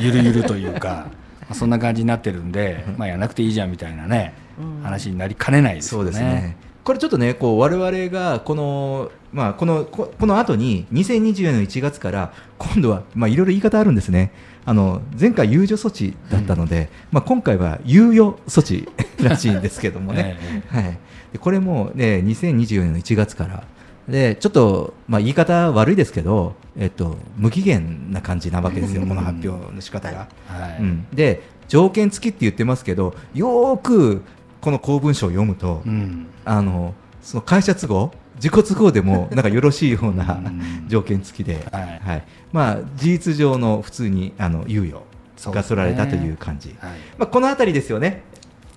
[0.00, 1.06] ゆるゆるというか。
[1.08, 1.23] ま
[1.54, 4.34] あそんな感じになってるんで、まあ、やらなくていいじゃんみたいなね、
[4.82, 6.10] 話になりかねないですそうよね。
[6.10, 6.56] ですね。
[6.84, 14.32] これちょっとね、こう我々がこのまあこのここの後に2020年の1月から今度はまあいろいろ言い方あるんですね。
[14.66, 18.88] あの前回猶予措置だったので、まあ今回は猶予措置
[19.22, 20.38] らしいんですけどもね。
[20.72, 20.98] えはい。
[21.32, 23.64] でこれもね2024年の1月から。
[24.08, 30.28] でちょっと、まあ、言い方悪いですけど、えっと、無期限な感じなわけですよ、この発表の仕方が。
[30.46, 30.78] はい。
[30.80, 34.22] うん、で条件付きって言ってますけどよーく
[34.60, 36.26] この公文書を読むと、うん。
[36.44, 40.88] あのその会社都合自己都合でも なんかよろしいようなうん。
[40.88, 42.24] 条件付きで、はい。
[42.52, 45.02] まあ、事実上の普通にあの猶予
[45.46, 46.90] がそられたという感じ、はい。
[47.18, 48.22] まあ、この辺りですよね。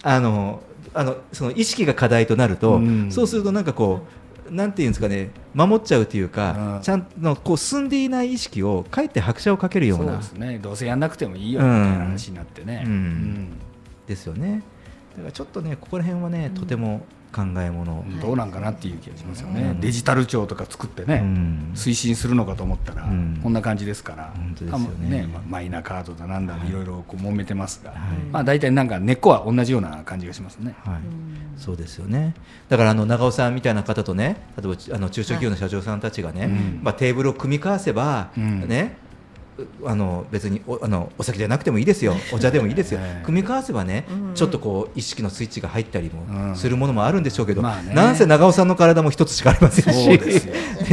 [0.04, 0.62] あの
[0.94, 3.12] あのその意識が課題となると、うん。
[3.12, 6.82] そうするとなんかこうなんていうんですかね守っちゃうというか、うん。
[6.82, 10.06] ちゃんとこう進んでいない意識をかえって拍車をかけるような。
[10.06, 10.60] そうですね。
[10.60, 12.92] どうせやんなくてもいいよみたいな話になってね、うん。
[12.92, 13.50] うん。
[14.08, 14.64] ですよね。
[15.16, 17.06] だからちょっとねここら辺はね、とても
[17.38, 19.80] 考えもの、どうなんかなっていう気がしますよね、うん。
[19.80, 21.72] デジタル庁とか作ってね、うん。
[21.76, 23.40] 推進するのかと思ったら、うん。
[23.44, 25.28] こんな感じですから、本当ですよね。
[25.48, 28.00] マイナカードだなんだ、い、ろいろこう揉めてますが、はい。
[28.32, 30.76] まあ、大体なんか根っこは同じような感じがしますね。
[30.84, 31.00] はい、
[31.58, 32.34] そうですよね。
[32.70, 36.80] だからあの長尾さんみたいな方とね、例えばあの中小企業の社長さんたちがね、うん。
[36.82, 38.68] まあテーブルを組み交わせば、うん。
[38.68, 38.98] ね。
[39.58, 46.50] うあの別におあのお酒じゃなくてもいいですよ、 お茶でもいいですよ、ええ組み交わせばね、うんちょっとこう意識のスイッチが入ったりうん。
[46.50, 47.94] もするものもあるんでしょうけど、まあね。
[47.96, 50.20] なんせ長尾さんの体も一つしかありませんし、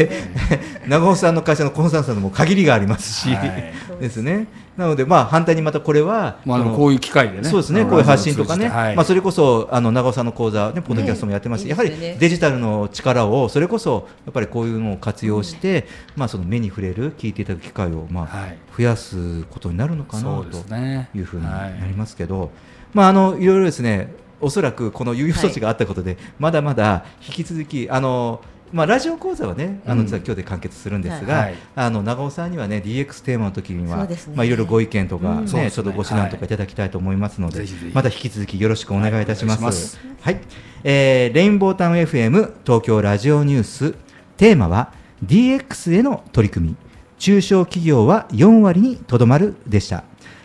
[0.89, 4.23] 長尾さんの会社のコンサルタントも限りがありますし、はいです。
[4.23, 4.47] ね。
[4.77, 7.45] なので、まあ、反対にまたこれは、まあでもこういう機会でね。
[7.45, 18.59] そうですね、あのこういう発信とかね、はいまあ、それこそあの長尾さんの講座、ね、ポッドキャストもやってますし、ねやはりデジタルの力を、それこそやっぱりこういうのを活用して、まあ、その目に触れる、聞いていただく機会を、まあはい。
[18.77, 20.75] 増やすことになるのかなと
[21.15, 22.51] いうふうにはないりますけど、
[22.93, 28.41] まあ、あのいろいろですね、おそらくこの猶予措置があったことで、まだまだ引き続き、あの
[28.75, 31.55] まあ、ラジオ講座はね、あのうん実は今日で完結するんですが、はい。
[31.77, 35.45] あの長尾さんにはね、DX テーマの時には、まあ、いろいろご意見とか、うん。
[35.45, 39.99] ねちょっとご指南とかいただきたいと思いますので、また引き続きよろしくお願いいたします。
[40.21, 40.41] はい。
[40.83, 43.95] えーレインボータウン FM 東京ラジオニュース
[44.37, 44.93] テーマは
[45.25, 46.77] DX への取り組み。
[47.19, 50.03] 中小企業は4割にとどまるでした。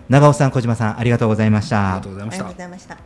[0.07, 2.45] 長尾さん小島さんありがとうございましたありがとうございました。
[2.45, 2.97] ありがとうございました。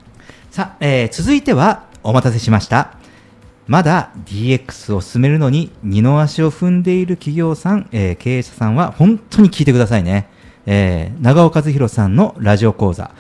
[0.52, 2.98] さあ、えー続いてはお待たせしました
[3.68, 10.28] まだ DX を進めるのに二の足を踏んでいる企業さん、えー経営者さんは本当に聞いてくださいね、
[10.66, 13.12] えー長尾和弘さんのラジオ講座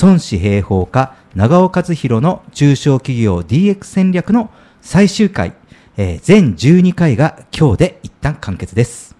[0.00, 5.54] 孫子平方化長尾和弘の中小企業 DX 戦略の最終回、
[5.96, 9.11] えー全12回が今日で一旦完結です。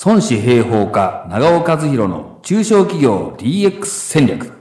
[0.00, 4.52] 孫子平方家長尾和弘の中小企業 DX 戦略。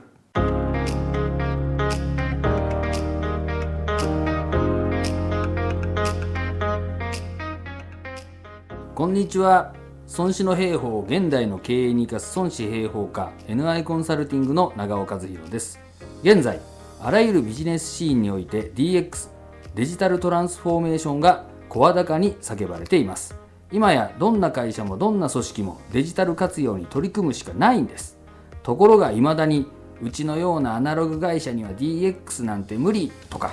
[8.96, 9.76] こんにちは。
[10.18, 15.80] 孫子の兵法を現代の経営に生かす孫子兵法家 NI コンサルティングの長尾和弘です。
[16.24, 16.60] 現在
[17.00, 19.30] あらゆるビジネスシーンにおいて DX
[19.76, 23.47] デジタルトランスフォーメーションが声高に叫ばれています。
[23.72, 28.18] 今やどんな会社もどんな組織もデジタル活用に取り組むしかないんです。
[28.64, 29.68] ところが未だに
[30.02, 33.52] うちのようなアナログ会社には DX なんて無理とか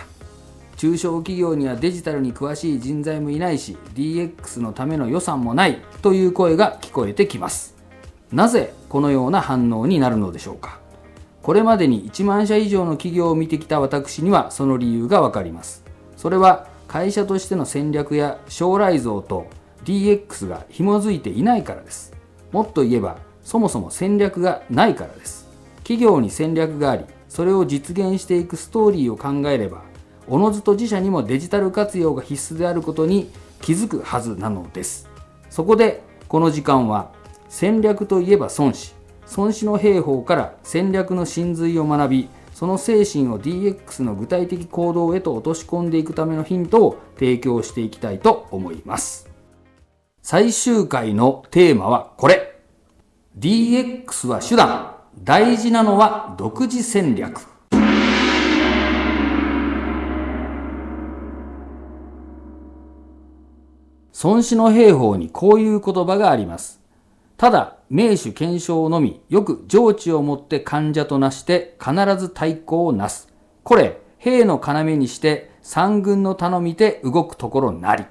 [0.76, 7.74] 中小企業にはデジタルに詳しい人材もいないし DX のための予算もないという声が聞こえてきます。
[8.32, 10.80] なぜこのような反応になるのでしょうか。
[11.42, 15.84] これまでに1万社以上の企業を見てきた私にはその理由がわかります。
[16.16, 19.46] それは会社としての戦略や将来像と
[19.84, 22.12] DX が紐づいていないからです。
[22.52, 25.48] もっと言えばそもそも戦略がないからです。
[25.78, 29.82] 企業に戦略がありそれを実現していくストーリーを考えれば
[30.26, 33.30] おのずと自社にもデジタル活用が必須であることに
[33.60, 35.08] 気づくはずなのです。
[35.50, 37.12] そこでこの時間は
[37.48, 38.94] 戦略といえば孫子
[39.36, 49.33] 孫子の兵法から戦略の真髄を学びその精神を DX の具体的行動へと落とし込んでいくためのヒントを提供していきたいと思います。
[50.26, 52.58] 最終回のテーマはこれ。
[53.38, 54.96] DX は手段。
[55.22, 57.42] 大事なのは独自戦略。
[64.22, 66.80] 孫子の兵法にこういう言葉があります。
[67.36, 73.28] ただ名手検証のみよく上智をもって患者となして必ず対抗をなす。
[73.62, 78.06] これ兵の要にして三軍の頼みて動くところなり。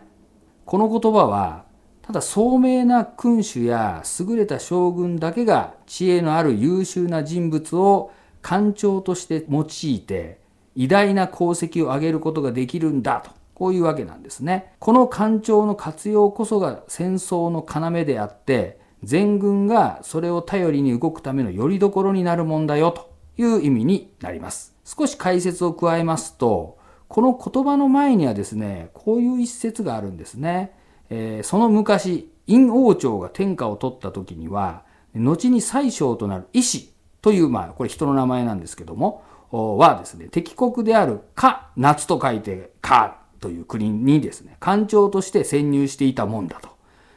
[0.66, 1.73] この言葉は
[2.14, 8.12] ただ聡明な君主や優れた将軍だけが知恵のある優秀な人物を
[8.44, 10.40] 官庁として用いて
[10.76, 14.76] 偉大な功績を上げることができるんだとこういうわけなんですね。
[14.78, 23.12] この官庁の活用こそが戦争の要であって全軍がそれを頼りに動くための拠り所になるもんだよと
[23.42, 24.76] いう意味になります。
[24.86, 30.83] 少し解説を加えますとこの言葉の前にはですねこういう一節があるんですね。
[31.10, 34.84] えーその昔陰王朝が天下を取った時には
[35.16, 46.70] 後に宰相となる医師というまあこれ人の名前なんですけどもはですね敵国であるか夏と書いてかという国にですね官庁として潜入していたもんだと。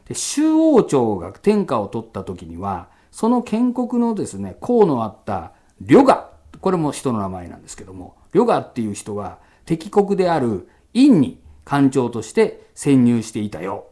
[0.06, 6.30] で周王朝が天下を取った時にはその建国のですね功のあった呂賀
[6.60, 13.88] これも人の名前なんですけども呂賀っていう人が敵国である陰に官庁として潜入していたよ。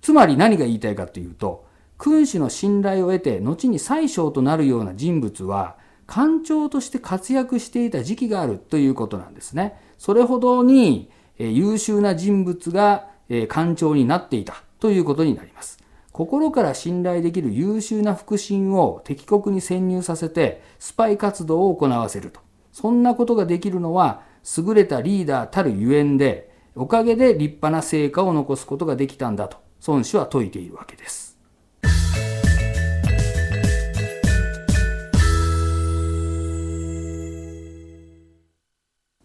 [0.00, 1.66] つまり何が言いたいかというと
[1.98, 9.78] 君主の信頼を得て後に宰相となるような人物は官庁として活躍していた時期があるということなんですね。
[9.98, 15.78] それほどにえ優秀な人物がえ官庁になっていたということになります。
[16.12, 22.40] 心から信頼できる優秀な腹心を敵国に潜入させてスパイ活動を行わせると。
[22.72, 24.22] そんなことができるのは
[24.56, 31.36] 優れたリーダーたるゆえんで、おかげで立派な成果を残すことができたんだと孫子は説いているわけです。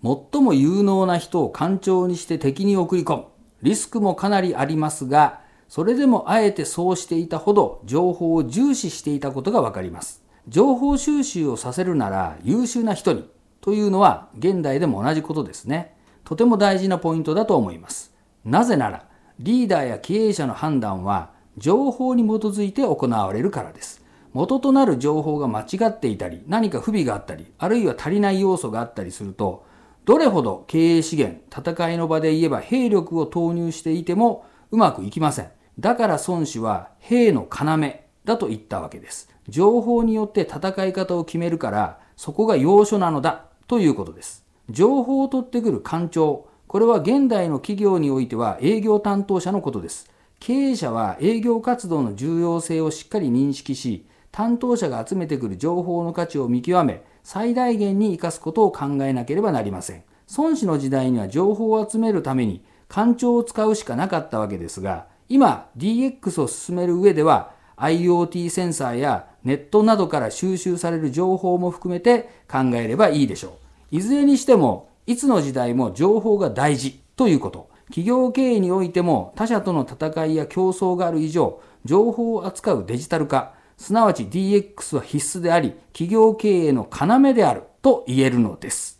[0.01, 3.25] 最も有能な人を官庁にして敵に送り込む。
[3.63, 10.23] リスクもかなりありますが、それでもあえてそうしていたほど情報を重視していたことがわかります。
[10.47, 13.27] 情報収集をさせるなら優秀な人に
[13.61, 15.94] というのは現代でも同じことですね。
[16.25, 18.13] とても大事なポイントだと思います。
[18.43, 19.05] なぜなら、
[19.39, 24.03] リーダーや経営者の判断は情報に基づいて行われるからです。
[24.33, 29.65] 元となる情報が間違っていたり、何か不備があったり、あるいは足りない要素があったりすると、
[30.03, 35.49] どれほど経営資源、戦いの場で言えば兵力を投入していてもうまくいきません。
[35.79, 39.29] だから孫子は兵の要だと言ったわけです。
[39.47, 44.44] 情報によって戦い方を決めるから、そこが要所なのだということです。
[44.69, 50.09] 情報を取ってくる官庁、これは現代の企業においては営業担当者のことです。
[50.39, 60.03] 経営者は営業活動の重要性をしっかり認識し、担当者が集めてくる情報の価値を見極め、最大限に生かすことを考えなければなりません。
[60.35, 73.64] 孫子の時代には情報を集めるために官庁を使うしかなかったわけですが、今 DX を進める上では IoT センサーやネットなどから収集される情報も含めて考えればいいでしょう。
[73.91, 77.69] いずれにしても、いつの時代も情報が大事ということ。
[77.87, 88.95] 企業経営においても他社との戦いや競争がある以上、情報を扱うデジタル化、すなわち DX は必須であり、企業経営の要であると言えるのです。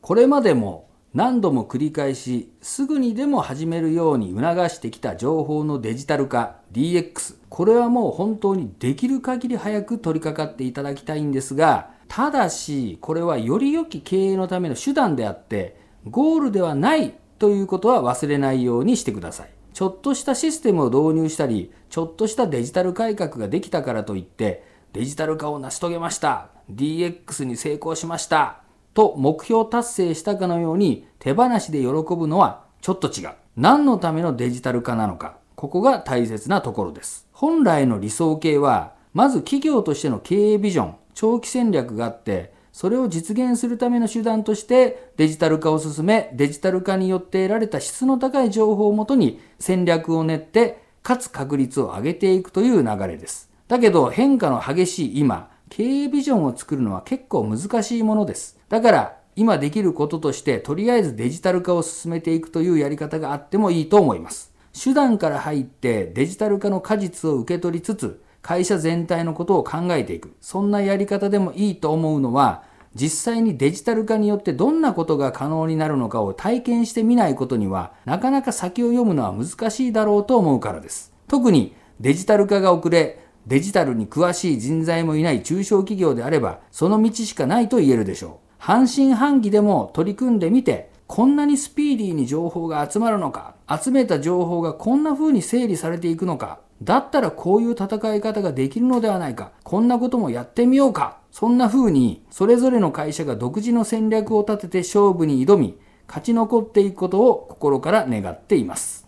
[0.00, 28.62] これまでも何度も繰り返しすぐにでも始めるように促してきた情報のデジタル化 DX これはもう本当にできる限り早く取り掛かっていただきたいんですがただしこれはより良き経営のための手段であってゴールではないということは忘れないようにしてくださいちょっとしたシステムを導入したりちょっとしたデジタル改革ができたからといってデジタル化を成し遂げました DX に成功しました
[28.96, 33.30] と目標達成したかのように手放しで喜ぶのはちょっと違う。
[33.56, 35.36] 何のためのデジタル化なのか。
[35.56, 37.26] ここが大切なところです。
[37.32, 53.50] 本来の理想形は、まず企業としての経営ビジョン、長期戦略があって、それを実現するための手段としてデジタル化を進め、デジタル化によって得られた質の高い情報をもとに戦略を練って、かつ確率を上げていくという流れです。
[53.66, 58.58] だけど変化の激しい今、経営ビジョンを作るのは結構難しいものです。
[58.68, 64.55] だから今できることとしてとりあえずデジタル化を進めていくというやり方があってもいいと思います。
[64.76, 70.36] 手段から入ってデジタル化の果実を受け取りつつ会社全体のことを考えていく。
[70.40, 72.62] そんなやり方でもいいと思うのは
[72.94, 81.12] 実際にデジタル化によってどんなことが可能になるのかを体験してみないことにはなかなか先を読むのは難しいだろうと思うからです。
[81.28, 88.46] 特にデジタル化が遅れデジタルに詳しい人材もいない中小企業であれば、その道しかないと言えるでしょう。
[88.58, 105.78] 半信半疑でも取り組んでみて、こんなにスピーディーに情報が集まるのか、集めた情報がこんな風に整理されていくのか、だったらこういう戦い方ができるのではないか、こんなこともやってみようか、そんな風に、それぞれの会社が独自の戦略を立てて勝負に挑み、
[106.08, 109.06] 勝ち残っていくことを心から願っています。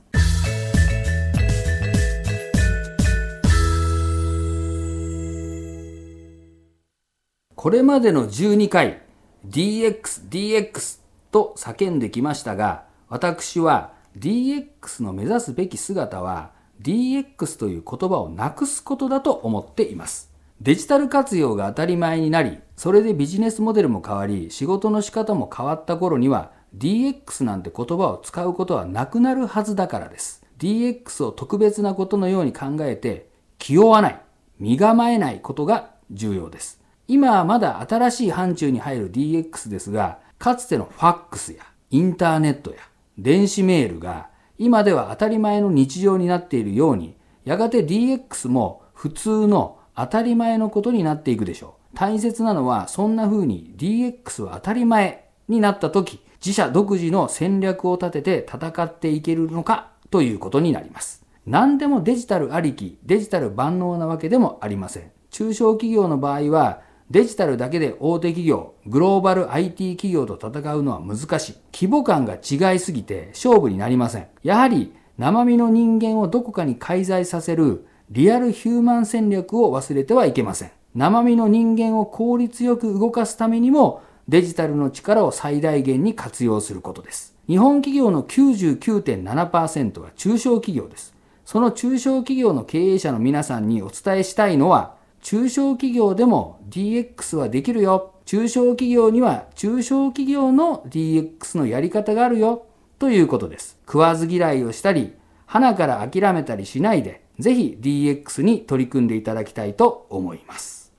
[7.56, 9.02] これまでの12回
[9.48, 16.50] DX、DX と叫んできましたが、私は DX の目指すべき姿は
[16.82, 20.30] DX という言葉をなくすことだと思っています。
[20.60, 30.44] デジタル活用が当たり前になり、それでビジネスモデルも変わり、仕事の仕方も変わった頃には DX なんて言葉を使うことはなくなるはずだからです。
[30.58, 34.20] DX を特別なことのように考えて、気負わない、
[34.58, 36.80] 身構えないことが重要です。
[37.06, 42.78] 今はまだ新しい範疇に入る DX ですが、かつてのファックスやインターネットや
[43.18, 44.28] 電子メールが
[44.58, 51.96] 今では当たり前の日常になっているように、やがて DX も普通の当たり前のことになっていくでしょう。
[51.96, 61.24] 大切なのはそんな風に DX は当たり前になった時、自社独自の戦略を立てて戦っていけるのかということになります。
[61.46, 65.10] 何でもデジタルありき、デジタル万能なわけでもありません。
[65.30, 71.54] 中小企業の場合は、デジタルだけで大手企業、グローバル IT 企業と戦うのは難しい。
[71.72, 74.26] 規模感が違いすぎて勝負になりません。
[74.42, 80.70] やはり生身の人間をどこかに介在させるリアルヒューマン戦略を忘れてはいけません。
[80.94, 87.34] 生身の人間を効率よく動かすためにもデジタルの力を最大限に活用することです。
[87.46, 91.14] 日本企業の99.7%は中小企業です。
[91.46, 94.97] その中小企業の経営者の皆さんにお伝えしたいのは、
[95.28, 98.14] 中小企業でも DX はできるよ。
[98.24, 102.64] 中小企業には中小企業の DX のやり方があるよ。
[102.98, 103.78] ということです。
[103.86, 105.12] 食わず嫌いをしたり、
[105.44, 110.94] 花から諦めたりしないで、ぜひ DX に取り組んでいただきたいと思います。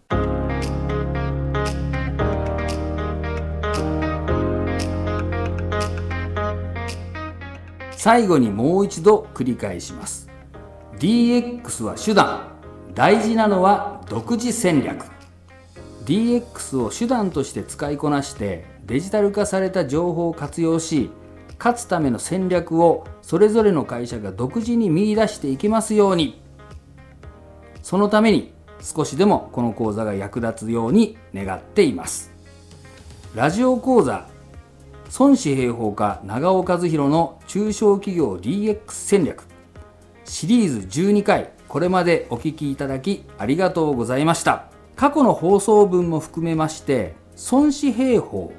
[7.93, 10.29] 最後にもう一度繰り返します。
[10.99, 12.48] DX は手段。
[12.99, 15.05] 大事なのは独自戦略。
[16.03, 21.09] DX を手段として使いこなしてデジタル化された情報を活用し、
[21.57, 26.41] 勝つための戦略をそれぞれの会社が独自に見出していけますように。
[27.83, 32.33] そのために少しでもこの講座が役立つように願っています。
[33.33, 34.27] ラジオ講座
[35.17, 39.45] 孫子兵法家長尾和弘の中小企業 DX 戦略
[40.25, 44.65] シリーズ12回これまでお聞きいただきありがとうございました。
[44.95, 47.13] 過去の放送分も含めまして
[47.51, 48.51] 孫子兵法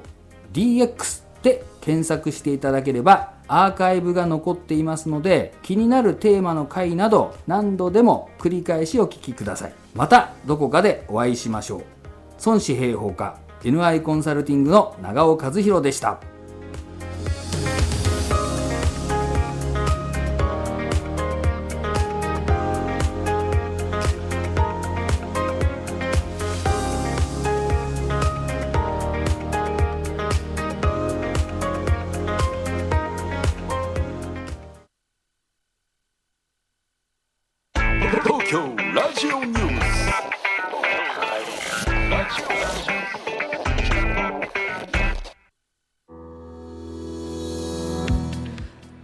[0.53, 9.73] DX で検索していただければアーカイブが残っていますので気になるテーマの回など何度でも繰り返しお聞きください。
[9.93, 11.83] またどこかでお会いしましょう。
[12.45, 16.21] 孫子兵法家 NI コンサルティングの長尾和弘でした。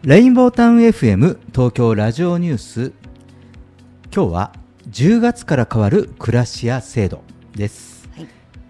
[0.08, 2.94] レインボータウン FM 東京ラジオニュース。
[4.16, 4.54] 今日は
[4.90, 8.28] 10月から変わる暮らしや制度です、はい。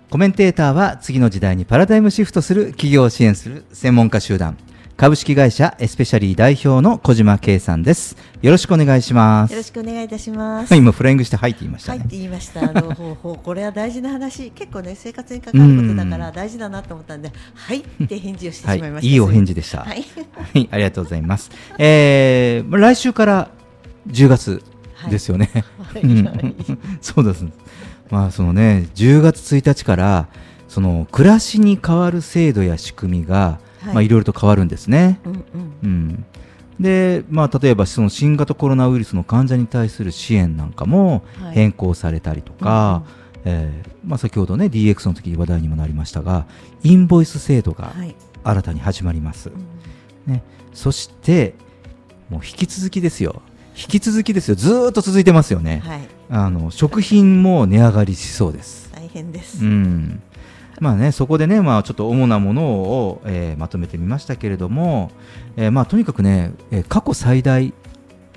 [0.09, 4.57] コメンテーターは次の時代にパラダイムシフトする企業を支援する専門家集団
[4.97, 10.75] 株式会社エスペシャリー代表の小島圭さんですよろしくお願いしますよろしくお願いいたします。
[10.75, 12.61] 今フライングして入って言いましたねはいって言いました。
[12.61, 18.93] あのほうほうこれは大事な話、結構ね生活に関わることだから大事だなと思ったんで、はいって返事をしてしまいました。
[18.95, 20.03] はいいいお返事でしたはい。
[20.33, 21.51] はい、ありがとうございます。
[21.77, 23.51] えー、まあ来週から
[24.07, 24.63] 10月
[25.11, 25.51] ですよね。
[25.77, 26.55] はいうんはい
[27.01, 27.45] そうです。
[28.09, 30.27] まあそのね、10月1日から
[30.67, 35.19] その暮らしに変わる制度や仕組みが、はいまあいろいろと変わるんですね。
[35.25, 35.43] うんうん。
[35.83, 36.25] うん。
[36.79, 43.03] で、まあ例えばその新型コロナウイルスの患者に対する支援なんかもはい変更されたりとか、
[43.45, 46.45] えーまあ先ほどね DX の時に話題にもなりましたが、
[46.83, 48.15] インボイス制度がはい。
[48.43, 49.49] 新たに始まります。
[49.49, 49.77] うん
[50.27, 51.55] ね、そして
[52.29, 53.41] もう引き続きですよ
[53.75, 56.01] 引き続きですよずーっと続いてますよね、はい。
[56.29, 59.63] あの食品も値上がりしそうです大変です。
[59.63, 60.21] うん
[60.79, 65.11] まあねそこでねまあちょっと主なものを、えーまとめてみましたけれども、
[65.55, 67.73] えーまあとにかくね、えー過去最大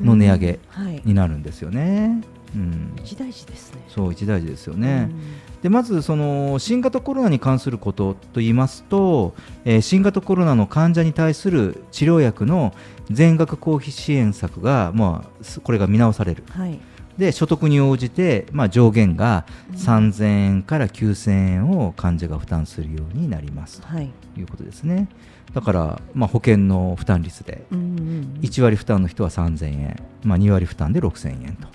[0.01, 0.61] の値上げ。
[1.05, 2.23] になるんですよね、
[2.55, 3.83] うん、一大事ですね。
[3.89, 9.35] そう一大事ですよね、うんでまずその新型コロナに関することといいますと、
[9.67, 12.73] えー新型コロナの患者に対する治療薬の
[13.11, 16.81] 全額公費支援策が、まあ、すこれが見直されるはい。
[17.21, 19.45] で所得に応じて、まあ、上限が
[19.75, 24.11] 3000円から9000円を患者が負担するようになりますはい。
[24.35, 25.07] ということですね
[25.53, 31.69] だから、まあ、保険の負担率でうんうん1割負担の人は3000円、まあ、2割負担で6000円と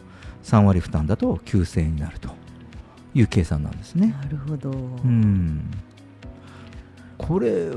[0.43, 2.29] 3割負担だと9000円になると
[3.13, 4.07] いう計算なんですね。
[4.21, 4.69] なるほど。
[4.71, 4.73] う
[5.07, 5.71] ん
[7.17, 7.69] これ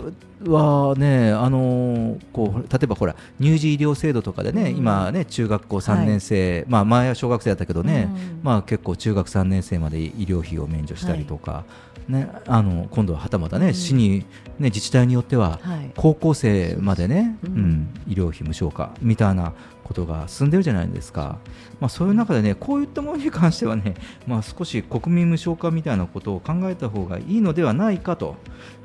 [0.45, 4.77] はね、あのーこう例えばほら乳児医療制度とかでね、うん。
[4.79, 8.41] 今ね中学校3年生、まあ前は小学生だったけどね、うん。
[8.43, 11.65] まあ結構中学3年生まで医療費を免除したりとか、
[12.09, 13.75] ねあの今度ははたまたね、うん。
[13.75, 14.21] 市に
[14.59, 15.91] ね自治体によってははい。
[15.97, 17.55] 高校生までね、ううん。
[17.55, 19.53] ん医療費無償化みたいな
[19.89, 21.39] ことが進んでるじゃないですか、
[21.81, 23.95] まあ、そういう中でねこういったものに関してはね、
[24.27, 28.37] まあ、少し国民無償化みたいなことを考えた方がいいのではないかと、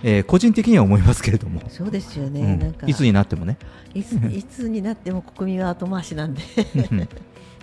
[0.01, 2.41] えー個人的には思いますけれども、そうですよね。
[2.41, 2.59] うん。
[2.59, 3.57] なんかいつになってもね。
[3.93, 6.41] いつ いつになっても国民は後回しなんで。
[6.91, 7.07] うん。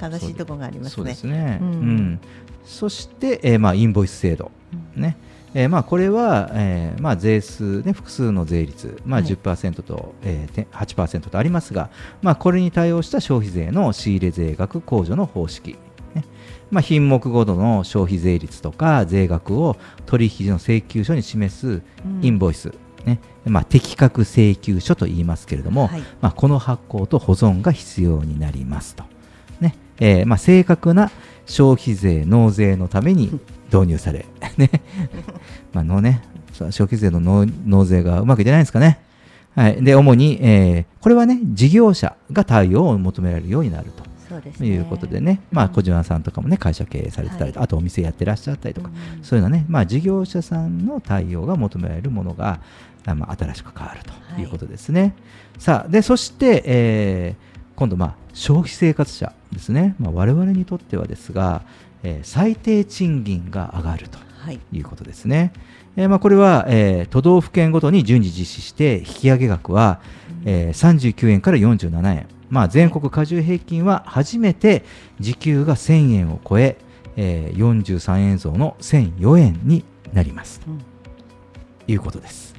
[0.01, 0.91] 悲しいところがありますね。
[0.91, 1.25] そうです。
[1.25, 1.73] ね、ううん。
[1.97, 2.21] ん。
[2.65, 4.51] そして、えーまあ、インボイス制度、
[4.95, 5.17] ね
[5.55, 9.31] えーまあ、これは、えーまあ、税数、ね、複数の税率、まあ、はい。
[9.31, 11.91] 10%と、えーて8%とありますが、
[12.23, 15.77] まあ、これに対応した消費税の仕入れ税額控除の方式、
[16.15, 16.25] ね。
[16.71, 19.77] まあ、品目ごとの消費税率とか税額を
[20.07, 22.25] 取引の請求書に示すうん。
[22.25, 22.73] インボイス、
[23.05, 23.19] ね。
[23.45, 26.01] まあ、適格請求書と言いますけれども、はい。
[26.21, 29.10] まあ、この発行と保存が必要になりますと、ね
[30.01, 31.11] えーまあ、正確な
[31.47, 33.39] 消費税納税のために
[33.73, 34.27] 導入され、
[34.57, 34.71] ね。
[35.73, 36.23] まあのね、
[36.53, 38.99] 消費税の納納税がうまくいってないんですかね。
[39.55, 44.05] はい、で主に、えーこれはね事業者が対応を求められるようになると。
[44.61, 44.67] ね。
[44.67, 47.65] いうことでね、まあ、小島さんとかもね会社経営されてたり、はい。
[47.65, 49.25] あとお店やってらっしゃったりとか、うん。
[49.25, 52.61] そういうのはね、まあ、事業者さんの対応が求められるものが、
[53.07, 54.01] あまあ、新しく変わる
[54.37, 55.15] ということですね。
[55.59, 57.50] さあでそして、えー
[57.81, 61.63] 今度、まあ、消費生活者ですね、まあ、我々にとってはですが、
[62.03, 64.61] えー最低賃金が上がるとはい。
[64.71, 65.55] いうことですね。
[65.97, 70.03] えーまあ、これは、えー都道府県ごとに順次実施して引き上げ額は、
[70.45, 74.85] えー39円から47円、まあ、全国加重平均は初めて
[75.19, 76.77] 時給が1000円を超え
[77.17, 80.85] えー43円増の1004円になりますうんと
[81.91, 82.55] いうことです。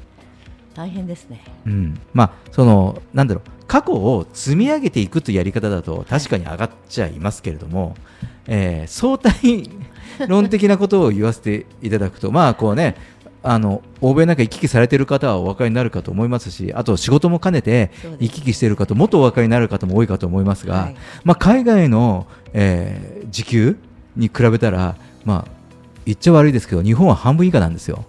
[0.73, 1.43] 大変ですね。
[1.67, 7.95] うん、まあそのなんだろう過去を積み上げていくというやり方だと確かに上がっちゃいますけれども、
[8.45, 9.69] えー相対
[10.27, 12.97] 論的なことを言わせていただくと まあこうね
[13.41, 20.95] あの欧米なんか行き来されている方はお分かりになるかと思いますしあと仕事も兼ねて行き来している方もっとお分かりになる方も多いかと思いますが、はい。
[21.23, 23.77] まあ、海外の、えー時給
[24.17, 25.51] に比べたら、まあ、
[26.05, 28.03] 言っちゃ悪いですけど日本は半分以下なんですよ。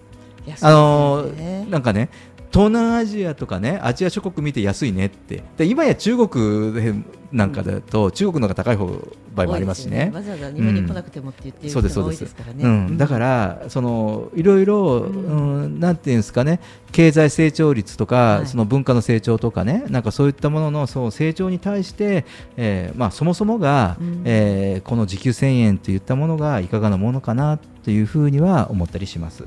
[0.61, 2.09] あのーなんかね
[2.53, 5.43] 東南アジアとかねアジア諸国見て安いねって。
[5.57, 6.93] で今や中国で
[7.31, 8.85] なんかだと、中国の方が高い方
[9.33, 10.11] 場合もありますしね。
[10.13, 12.35] わざわざ日本に来なくてもって言ってるそうです人が多いそうです。
[12.35, 12.63] からね。
[12.63, 16.59] うん、だからそのいろいろ、うん、なんていうんですかね。
[16.91, 18.45] 経済成長率とか、はい。
[18.45, 19.85] その文化の成長とかね。
[19.89, 22.25] なんかそういったもののそう成長に対して、
[22.55, 24.21] えーまあ、そもそもが、うん。
[24.25, 29.45] えーこの時給1000円といったものがいかがなものかなというふうには思ったりします。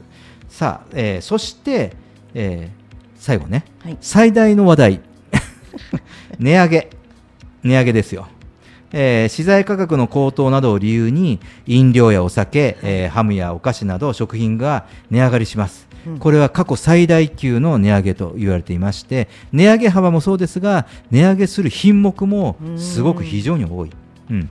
[0.49, 1.93] さあ、えーそして、
[2.35, 2.86] えー
[3.27, 3.99] 最後ね、はい。
[4.01, 5.01] 最大の話題。
[6.39, 6.91] 値上げ。
[7.65, 8.29] 値上げですよ。
[8.93, 16.19] えー資材価格の高騰などを理由に飲料やお酒、えーハムやお菓子など食品が値上がりします、うん。
[16.21, 23.91] これは過去最大級の値上げと言われていまして値上げ幅もそうですが値上げする品目もすごく非常に多い、
[24.31, 24.51] うん、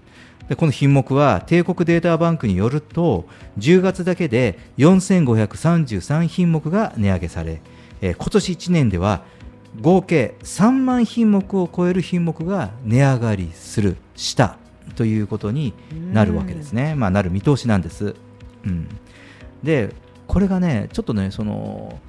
[0.49, 3.25] でこの品目は帝国データバンクによると
[3.57, 7.61] 10月だけで4533品目が値上げされ、
[8.05, 9.23] えー今年1年では
[9.81, 14.57] 合計3万品目を超える品目が値上がりするした
[14.95, 15.73] ということに
[16.13, 18.15] なるわけですね、まあ、なる見通しなんです。
[18.65, 18.87] うん、
[19.63, 19.93] で
[20.27, 21.99] これがねちょっとねその、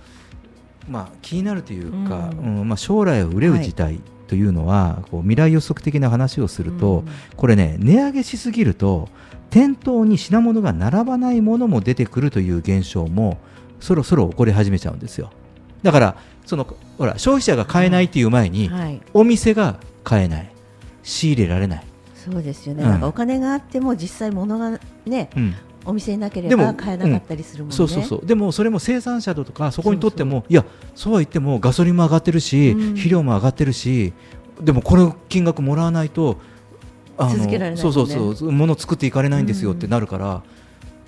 [0.88, 7.09] まあ、気になるというか、ううんまあ、将来を憂う事態というのは、こう未来予測的な話をすると、うん。
[7.36, 9.09] これね値上げしすぎると
[9.51, 13.38] 店頭に品物が並ばないものも出てくるという現象も
[13.80, 15.30] そろそろ起こり始めちゃうんですよ
[15.83, 16.66] だからその
[16.99, 19.01] ほら消費者が買えないっていう前に、はい。
[19.12, 20.51] お店が買えない。
[21.03, 22.91] 仕入れられない、そうですよね、うん。
[22.91, 25.55] なんかお金があっても実際物がねうん。
[25.85, 28.27] お店になければ買えなかったりするもんね、そうそうそう。
[28.27, 30.64] でもそれも生産者だとかそこにとってもいや
[30.97, 32.81] そうは言ってもガソリンも上がってるし、うん。
[32.95, 34.12] 肥料も上がってるし
[34.61, 36.39] でもこの金額もらわないと
[37.16, 38.51] あ続けられないそうそうそう。
[38.51, 40.43] 物作っていかれないんですよってなるから、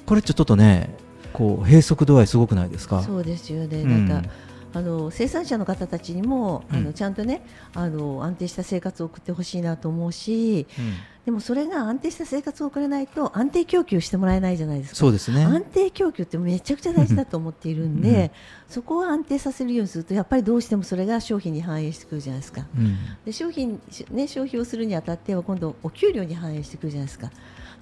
[0.07, 0.97] これちょっとね
[1.33, 3.03] こう閉塞度合いすごくないですか？
[3.03, 4.09] そうですよね、うん。
[4.09, 4.29] なんか
[4.73, 7.43] あの生産者の方たちにも、あうんのちゃんとね
[7.75, 10.95] あの安定した生活を送ってほしいなと思うしうん
[11.29, 14.97] でもそれが安定した生活を送れないと安定供給してもらえないじゃないですか。
[14.97, 18.31] そうですね安定供給ってめちゃくちゃ大事だと思っているんで、うん
[18.69, 22.67] そこを安定させるようにするとやっぱりどうしてもそれが商品に反映してくるじゃないですか。
[22.77, 27.31] うんで商品、しね、消費をするにあたっては今度お給料に反映してくるじゃないですか。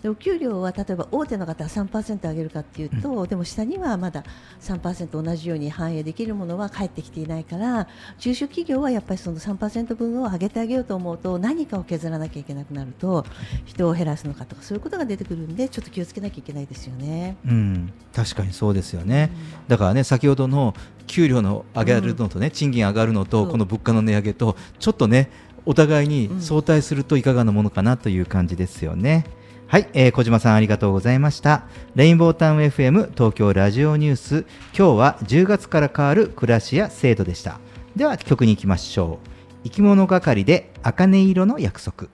[0.03, 4.25] でお給料は例えば大手の方は3%上げるかっていうと、でも下にはまだ
[4.61, 7.89] 3%同じように反映できるものは返ってきていないから
[8.19, 13.25] 中小企業はやっぱりその3%分を上げてあげようと思うと何かを削らなきゃいけなくなると
[13.65, 17.37] 人を減らすのかとかそういうことが出てくるんでちょっと気をつけなきゃいけないですよね。
[17.47, 19.31] うん、確かにそうですよね、
[19.69, 20.75] だからね先ほどの
[21.07, 25.31] 給料の上げるのとね、賃金上がるのとこの物価の値上げとちょっとね
[25.65, 29.25] お互いに相対するといかがなものかなという感じですよね。
[29.69, 31.65] はい、えー小島さんありがとうございました。
[31.97, 37.59] レインボータウン FM 東京ラジオニュース今日は10月から変わる暮らしや制度でした。
[37.97, 39.29] では曲に行きましょう。
[39.65, 42.07] 生き物係で茜色の約束。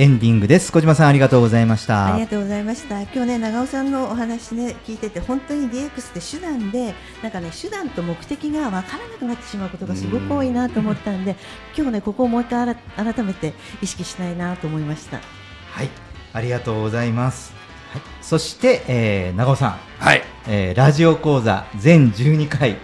[0.00, 0.72] エンディングです。
[0.72, 2.14] 小島さんありがとうございました。
[2.14, 3.02] ありがとうございました。
[3.02, 11.36] 今日ね長尾さんのお話ね聞いてて本当に DX って手段でなんかね手段と目的が分からなくなってしまうことがすごく多いなと思ったんで、
[11.76, 15.18] 今日ねここをもう一回改改めて意識したいなと思いました。
[15.18, 15.90] はい、
[16.32, 17.52] ありがとうございます。
[17.92, 22.78] はい、そして、えー、長尾さん、はいえー、ラジオ講座全12回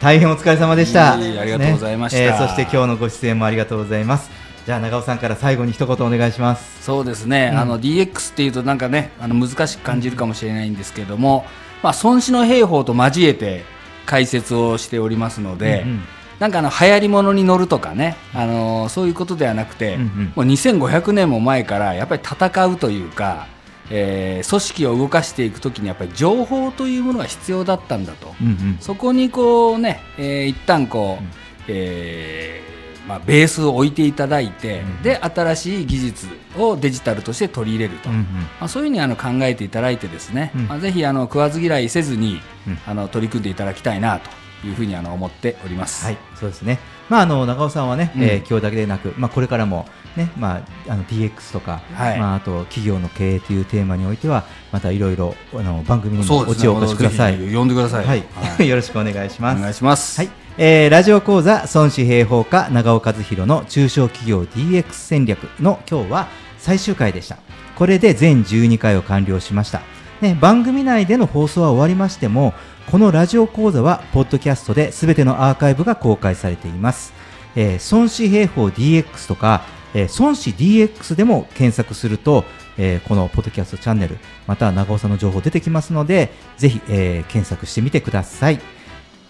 [0.00, 1.12] 大変お疲れ様でした。
[1.12, 4.41] ありがとうございましたねえーそして今日のご出演もありがとうございます。
[4.64, 6.84] じゃあ長尾さんから最後に一言お願いします。
[6.84, 7.58] そうですね、うん。
[7.58, 11.44] あの DX っていうとなんかねあの難しく感じるかもしれないんですけども、
[11.82, 13.64] まあ、孫子の兵法と交えて
[14.06, 16.00] 解説をしておりますので、うんうん。
[16.38, 20.32] なんかあの流行り物に乗るとかね、あのそういうことではなくて、うんうん。
[20.36, 23.46] もう2500年も前からやっぱり戦うというか
[23.90, 28.76] えー組織を動かしていくときにやっぱり情報というものが必要だったんだと、うんうん。
[28.80, 31.24] そこにこうね、えー一旦こう、
[31.66, 32.71] えー
[33.06, 36.26] まあ、ベースを置いていただいて、で新しい技術
[36.56, 38.28] をデジタルとして取り入れると、うんうんま
[38.60, 44.30] あ、そういうふうにあの考えていただいてですね、うんまあ、ぜひあの食わず嫌いせずに、うんあの取り組んでいただきたいなと
[44.66, 46.04] いうふうにあの思っております。
[46.04, 46.78] はい、そうですね。
[47.08, 49.86] まああの長尾さんはね、うんえー今日だけでなく、まあこれからも
[50.16, 57.38] ね、まああの DX とか、はいまああと企業の経営というテーマにおいてはまたいろいろあの番組にもそうですねお知をお越しください。
[57.52, 58.06] 呼んでください。
[58.06, 58.24] はい、
[58.68, 59.58] よろしくお願いします。
[59.58, 60.20] お願いします。
[60.20, 66.28] はい、えーラジオ講座孫子平方家長尾和弘の中小企業 DX 戦略の今日は
[66.58, 67.38] 最終回でした。
[67.74, 69.80] これで全12回を完了しました、
[70.20, 72.52] ね、番組内での放送は終わりましても
[72.90, 77.14] このラジオ講座はポッドキャストで全てのアーカイブが公開されています、
[77.56, 79.62] えー孫子兵法 DX とか、
[79.94, 82.44] えー孫子 DX でも検索すると、
[82.76, 88.60] えーこのポッドキャストチャンネルまたは長尾さんの情報出てきますのでぜひ、えー検索してみてください。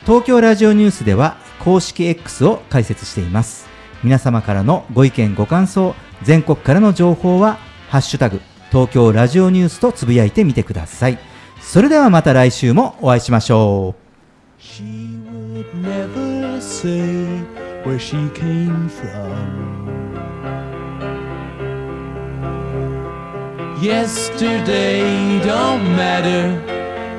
[0.05, 3.69] 東京ラジオニュースでは公式 X を開設しています。
[4.03, 8.41] 皆様からのご意見ご感想全国からの情報は「ハッシュタグ
[8.73, 11.19] 東京ラジオニュース」とつぶやいてみてください。
[11.61, 14.03] それではまた来週もお会いしましょう。
[23.81, 26.61] Yesterday don't matter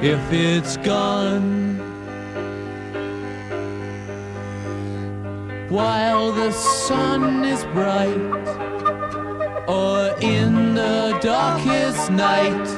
[0.02, 1.73] if it's gone.
[5.74, 8.14] While the sun is bright,
[9.68, 12.74] or in the darkest night.